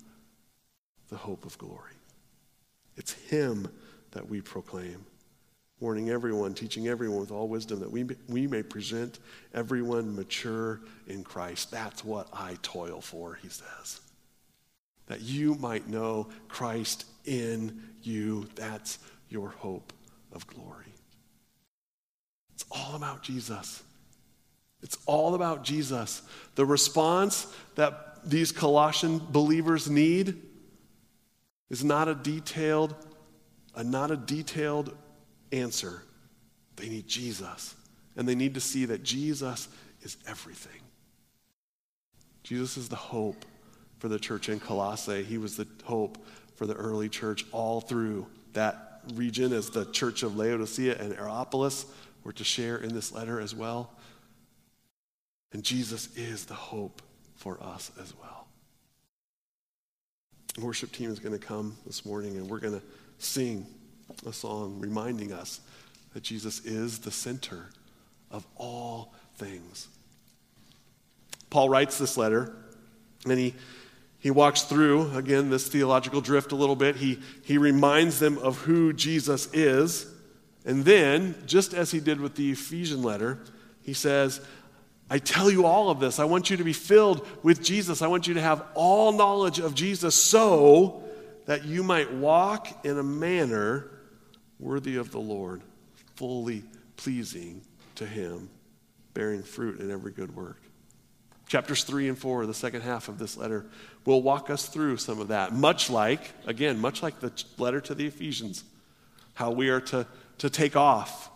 the 1.08 1.16
hope 1.16 1.44
of 1.44 1.58
glory. 1.58 1.94
It's 2.96 3.12
Him 3.12 3.68
that 4.12 4.28
we 4.28 4.40
proclaim, 4.40 5.04
warning 5.80 6.10
everyone, 6.10 6.52
teaching 6.54 6.88
everyone 6.88 7.20
with 7.20 7.30
all 7.30 7.48
wisdom 7.48 7.80
that 7.80 7.90
we, 7.90 8.06
we 8.28 8.46
may 8.46 8.62
present 8.62 9.18
everyone 9.54 10.14
mature 10.14 10.80
in 11.06 11.24
Christ. 11.24 11.70
That's 11.70 12.04
what 12.04 12.28
I 12.32 12.58
toil 12.62 13.00
for, 13.00 13.38
he 13.42 13.48
says. 13.48 14.00
That 15.06 15.22
you 15.22 15.54
might 15.56 15.88
know 15.88 16.28
Christ 16.48 17.06
in 17.24 17.82
you. 18.02 18.46
That's 18.54 18.98
your 19.30 19.48
hope 19.48 19.92
of 20.32 20.46
glory. 20.46 20.84
It's 22.54 22.66
all 22.70 22.94
about 22.94 23.22
Jesus. 23.22 23.82
It's 24.82 24.98
all 25.06 25.34
about 25.34 25.64
Jesus. 25.64 26.22
The 26.54 26.66
response 26.66 27.46
that 27.74 28.18
these 28.24 28.52
Colossian 28.52 29.18
believers 29.18 29.88
need 29.88 30.42
is 31.70 31.82
not 31.82 32.08
a 32.08 32.14
detailed, 32.14 32.94
a, 33.74 33.82
not 33.82 34.10
a 34.10 34.16
detailed 34.16 34.94
answer. 35.52 36.02
They 36.76 36.88
need 36.88 37.06
Jesus. 37.06 37.74
And 38.16 38.28
they 38.28 38.34
need 38.34 38.54
to 38.54 38.60
see 38.60 38.86
that 38.86 39.02
Jesus 39.02 39.68
is 40.02 40.16
everything. 40.26 40.80
Jesus 42.42 42.76
is 42.76 42.88
the 42.88 42.96
hope 42.96 43.44
for 43.98 44.08
the 44.08 44.18
church 44.18 44.48
in 44.48 44.60
Colossae. 44.60 45.22
He 45.22 45.38
was 45.38 45.56
the 45.56 45.66
hope 45.84 46.18
for 46.56 46.66
the 46.66 46.74
early 46.74 47.08
church 47.08 47.44
all 47.52 47.80
through 47.80 48.26
that 48.54 49.02
region 49.14 49.52
as 49.52 49.70
the 49.70 49.84
church 49.86 50.22
of 50.22 50.36
Laodicea 50.36 50.96
and 50.98 51.14
Hierapolis 51.14 51.86
were 52.24 52.32
to 52.32 52.44
share 52.44 52.76
in 52.76 52.94
this 52.94 53.12
letter 53.12 53.40
as 53.40 53.54
well. 53.54 53.90
And 55.52 55.62
Jesus 55.62 56.14
is 56.16 56.44
the 56.44 56.54
hope 56.54 57.02
for 57.34 57.62
us 57.62 57.90
as 58.00 58.14
well. 58.20 58.46
The 60.54 60.64
worship 60.64 60.92
team 60.92 61.10
is 61.10 61.18
going 61.18 61.38
to 61.38 61.44
come 61.44 61.76
this 61.86 62.04
morning 62.04 62.36
and 62.36 62.48
we're 62.48 62.58
going 62.58 62.78
to 62.78 62.82
sing 63.18 63.66
a 64.26 64.32
song 64.32 64.76
reminding 64.78 65.32
us 65.32 65.60
that 66.14 66.22
Jesus 66.22 66.64
is 66.64 67.00
the 67.00 67.10
center 67.10 67.66
of 68.30 68.46
all 68.56 69.14
things. 69.36 69.88
Paul 71.50 71.68
writes 71.68 71.98
this 71.98 72.16
letter 72.16 72.54
and 73.24 73.38
he 73.38 73.54
He 74.20 74.30
walks 74.30 74.62
through, 74.62 75.16
again, 75.16 75.48
this 75.48 75.68
theological 75.68 76.20
drift 76.20 76.52
a 76.52 76.54
little 76.54 76.76
bit. 76.76 76.96
He, 76.96 77.18
he 77.42 77.56
reminds 77.56 78.18
them 78.18 78.36
of 78.36 78.58
who 78.58 78.92
Jesus 78.92 79.48
is. 79.54 80.06
And 80.66 80.84
then, 80.84 81.34
just 81.46 81.72
as 81.72 81.90
he 81.90 82.00
did 82.00 82.20
with 82.20 82.34
the 82.34 82.50
Ephesian 82.50 83.02
letter, 83.02 83.38
he 83.82 83.94
says, 83.94 84.42
I 85.08 85.18
tell 85.18 85.50
you 85.50 85.64
all 85.64 85.88
of 85.88 86.00
this. 86.00 86.18
I 86.18 86.26
want 86.26 86.50
you 86.50 86.58
to 86.58 86.64
be 86.64 86.74
filled 86.74 87.26
with 87.42 87.62
Jesus. 87.62 88.02
I 88.02 88.08
want 88.08 88.28
you 88.28 88.34
to 88.34 88.42
have 88.42 88.62
all 88.74 89.12
knowledge 89.12 89.58
of 89.58 89.74
Jesus 89.74 90.14
so 90.14 91.02
that 91.46 91.64
you 91.64 91.82
might 91.82 92.12
walk 92.12 92.84
in 92.84 92.98
a 92.98 93.02
manner 93.02 93.89
worthy 94.60 94.96
of 94.96 95.10
the 95.10 95.18
Lord, 95.18 95.62
fully 96.16 96.64
pleasing 96.96 97.62
to 97.96 98.06
him, 98.06 98.50
bearing 99.14 99.42
fruit 99.42 99.80
in 99.80 99.90
every 99.90 100.12
good 100.12 100.36
work. 100.36 100.60
Chapters 101.46 101.82
3 101.82 102.08
and 102.08 102.18
4, 102.18 102.46
the 102.46 102.54
second 102.54 102.82
half 102.82 103.08
of 103.08 103.18
this 103.18 103.36
letter, 103.36 103.66
will 104.04 104.22
walk 104.22 104.50
us 104.50 104.66
through 104.66 104.98
some 104.98 105.20
of 105.20 105.28
that. 105.28 105.52
Much 105.52 105.90
like, 105.90 106.32
again, 106.46 106.78
much 106.78 107.02
like 107.02 107.18
the 107.18 107.32
letter 107.58 107.80
to 107.80 107.94
the 107.94 108.06
Ephesians, 108.06 108.62
how 109.34 109.50
we 109.50 109.68
are 109.68 109.80
to, 109.80 110.06
to 110.38 110.48
take 110.48 110.76
off 110.76 111.28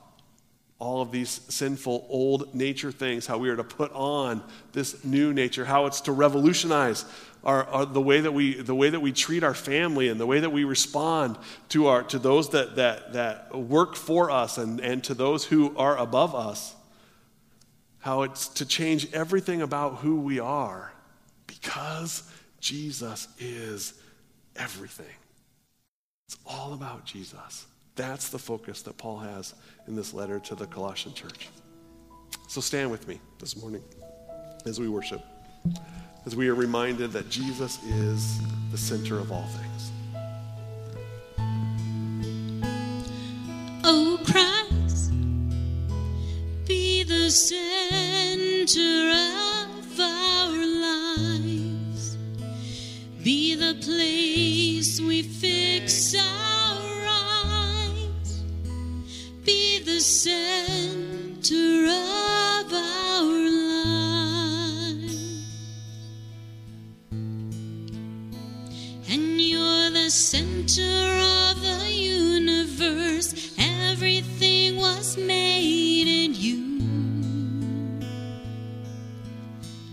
all 0.78 1.00
of 1.00 1.10
these 1.10 1.40
sinful 1.48 2.06
old 2.08 2.54
nature 2.54 2.92
things, 2.92 3.26
how 3.26 3.38
we 3.38 3.48
are 3.48 3.56
to 3.56 3.64
put 3.64 3.90
on 3.92 4.42
this 4.72 5.04
new 5.04 5.32
nature, 5.32 5.64
how 5.64 5.86
it's 5.86 6.02
to 6.02 6.12
revolutionize 6.12 7.04
our, 7.44 7.64
our, 7.64 7.86
the, 7.86 8.00
way 8.00 8.20
that 8.20 8.32
we, 8.32 8.54
the 8.54 8.74
way 8.74 8.90
that 8.90 9.00
we 9.00 9.12
treat 9.12 9.44
our 9.44 9.54
family 9.54 10.08
and 10.08 10.18
the 10.18 10.26
way 10.26 10.40
that 10.40 10.50
we 10.50 10.64
respond 10.64 11.36
to, 11.68 11.86
our, 11.86 12.02
to 12.04 12.18
those 12.18 12.50
that, 12.50 12.76
that, 12.76 13.12
that 13.12 13.54
work 13.54 13.96
for 13.96 14.30
us 14.30 14.58
and, 14.58 14.80
and 14.80 15.04
to 15.04 15.14
those 15.14 15.44
who 15.44 15.76
are 15.76 15.96
above 15.98 16.34
us 16.34 16.74
how 18.04 18.20
it's 18.20 18.48
to 18.48 18.66
change 18.66 19.10
everything 19.14 19.62
about 19.62 19.96
who 19.96 20.20
we 20.20 20.38
are 20.38 20.92
because 21.46 22.30
Jesus 22.60 23.28
is 23.38 23.94
everything. 24.56 25.06
It's 26.28 26.36
all 26.44 26.74
about 26.74 27.06
Jesus. 27.06 27.66
That's 27.96 28.28
the 28.28 28.38
focus 28.38 28.82
that 28.82 28.98
Paul 28.98 29.20
has 29.20 29.54
in 29.88 29.96
this 29.96 30.12
letter 30.12 30.38
to 30.40 30.54
the 30.54 30.66
Colossian 30.66 31.14
church. 31.14 31.48
So 32.46 32.60
stand 32.60 32.90
with 32.90 33.08
me 33.08 33.20
this 33.38 33.56
morning 33.56 33.82
as 34.66 34.78
we 34.78 34.88
worship, 34.88 35.22
as 36.26 36.34
we 36.34 36.48
are 36.48 36.54
reminded 36.54 37.12
that 37.12 37.28
Jesus 37.28 37.82
is 37.84 38.38
the 38.70 38.78
center 38.78 39.18
of 39.18 39.30
all 39.30 39.46
things. 39.46 39.90
Oh, 43.84 44.18
Christ, 44.24 45.12
be 46.66 47.02
the 47.02 47.30
center 47.30 49.10
of 49.10 50.00
our 50.00 50.66
lives, 50.66 52.16
be 53.22 53.54
the 53.54 53.74
place 53.82 55.00
we 55.00 55.22
fix 55.22 56.14
our 56.14 57.06
eyes, 57.06 58.42
be 59.44 59.80
the 59.84 60.00
center 60.00 61.86
of 61.86 62.53
the 70.04 70.10
center 70.10 70.82
of 71.50 71.62
the 71.62 71.90
universe. 71.90 73.54
Everything 73.58 74.76
was 74.76 75.16
made 75.16 76.06
in 76.06 76.34
you. 76.34 76.60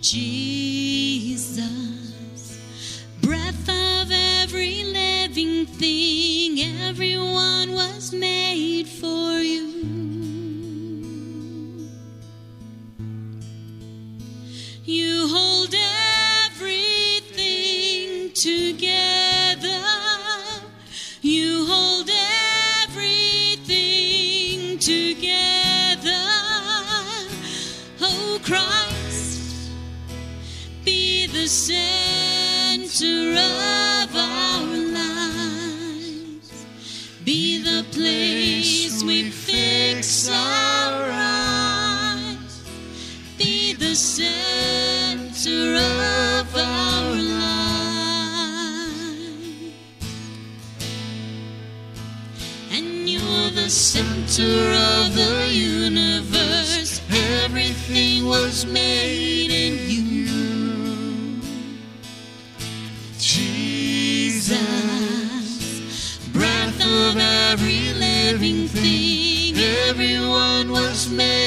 Jesus, 0.02 1.40
breath 3.22 3.70
of 3.70 4.12
every 4.12 4.84
living 4.84 5.66
thing, 5.66 6.31
everyone 71.04 71.18
was 71.18 71.41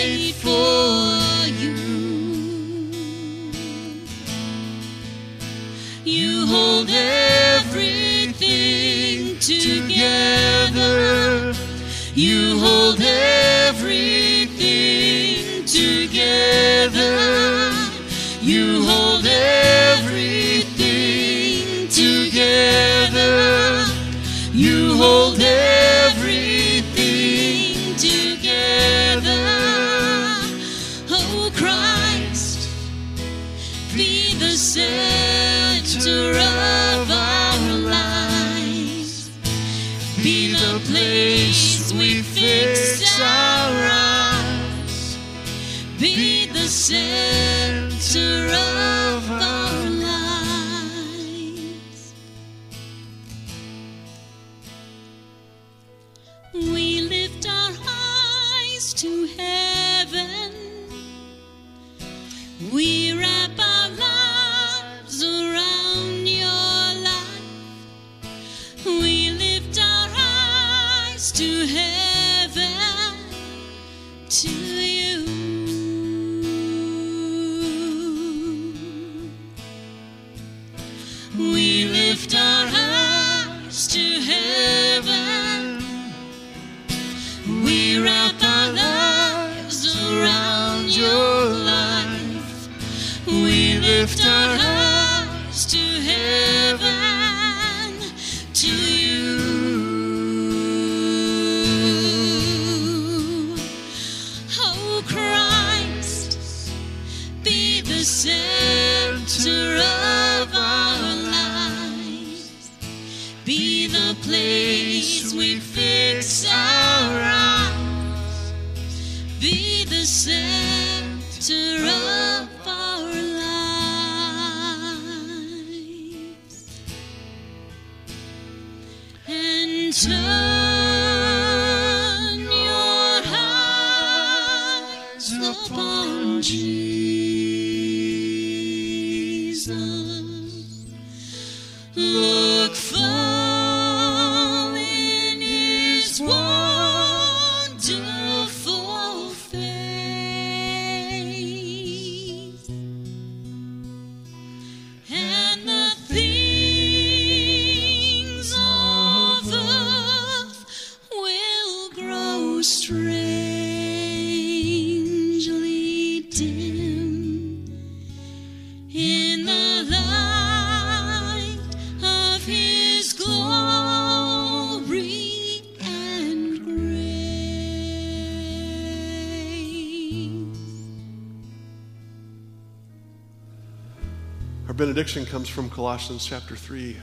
benediction 184.95 185.27
comes 185.27 185.49
from 185.49 185.69
Colossians 185.69 186.25
chapter 186.25 186.55
3. 186.55 186.97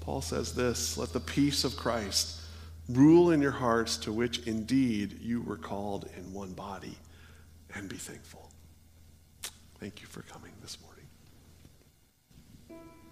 Paul 0.00 0.20
says 0.20 0.54
this 0.54 0.98
Let 0.98 1.14
the 1.14 1.20
peace 1.20 1.64
of 1.64 1.74
Christ 1.74 2.38
rule 2.90 3.30
in 3.30 3.40
your 3.40 3.50
hearts, 3.50 3.96
to 3.96 4.12
which 4.12 4.46
indeed 4.46 5.18
you 5.22 5.40
were 5.40 5.56
called 5.56 6.06
in 6.18 6.34
one 6.34 6.52
body, 6.52 6.98
and 7.74 7.88
be 7.88 7.96
thankful. 7.96 8.50
Thank 9.78 10.02
you 10.02 10.06
for 10.06 10.20
coming 10.20 10.52
this 10.60 10.76
morning. 10.82 10.99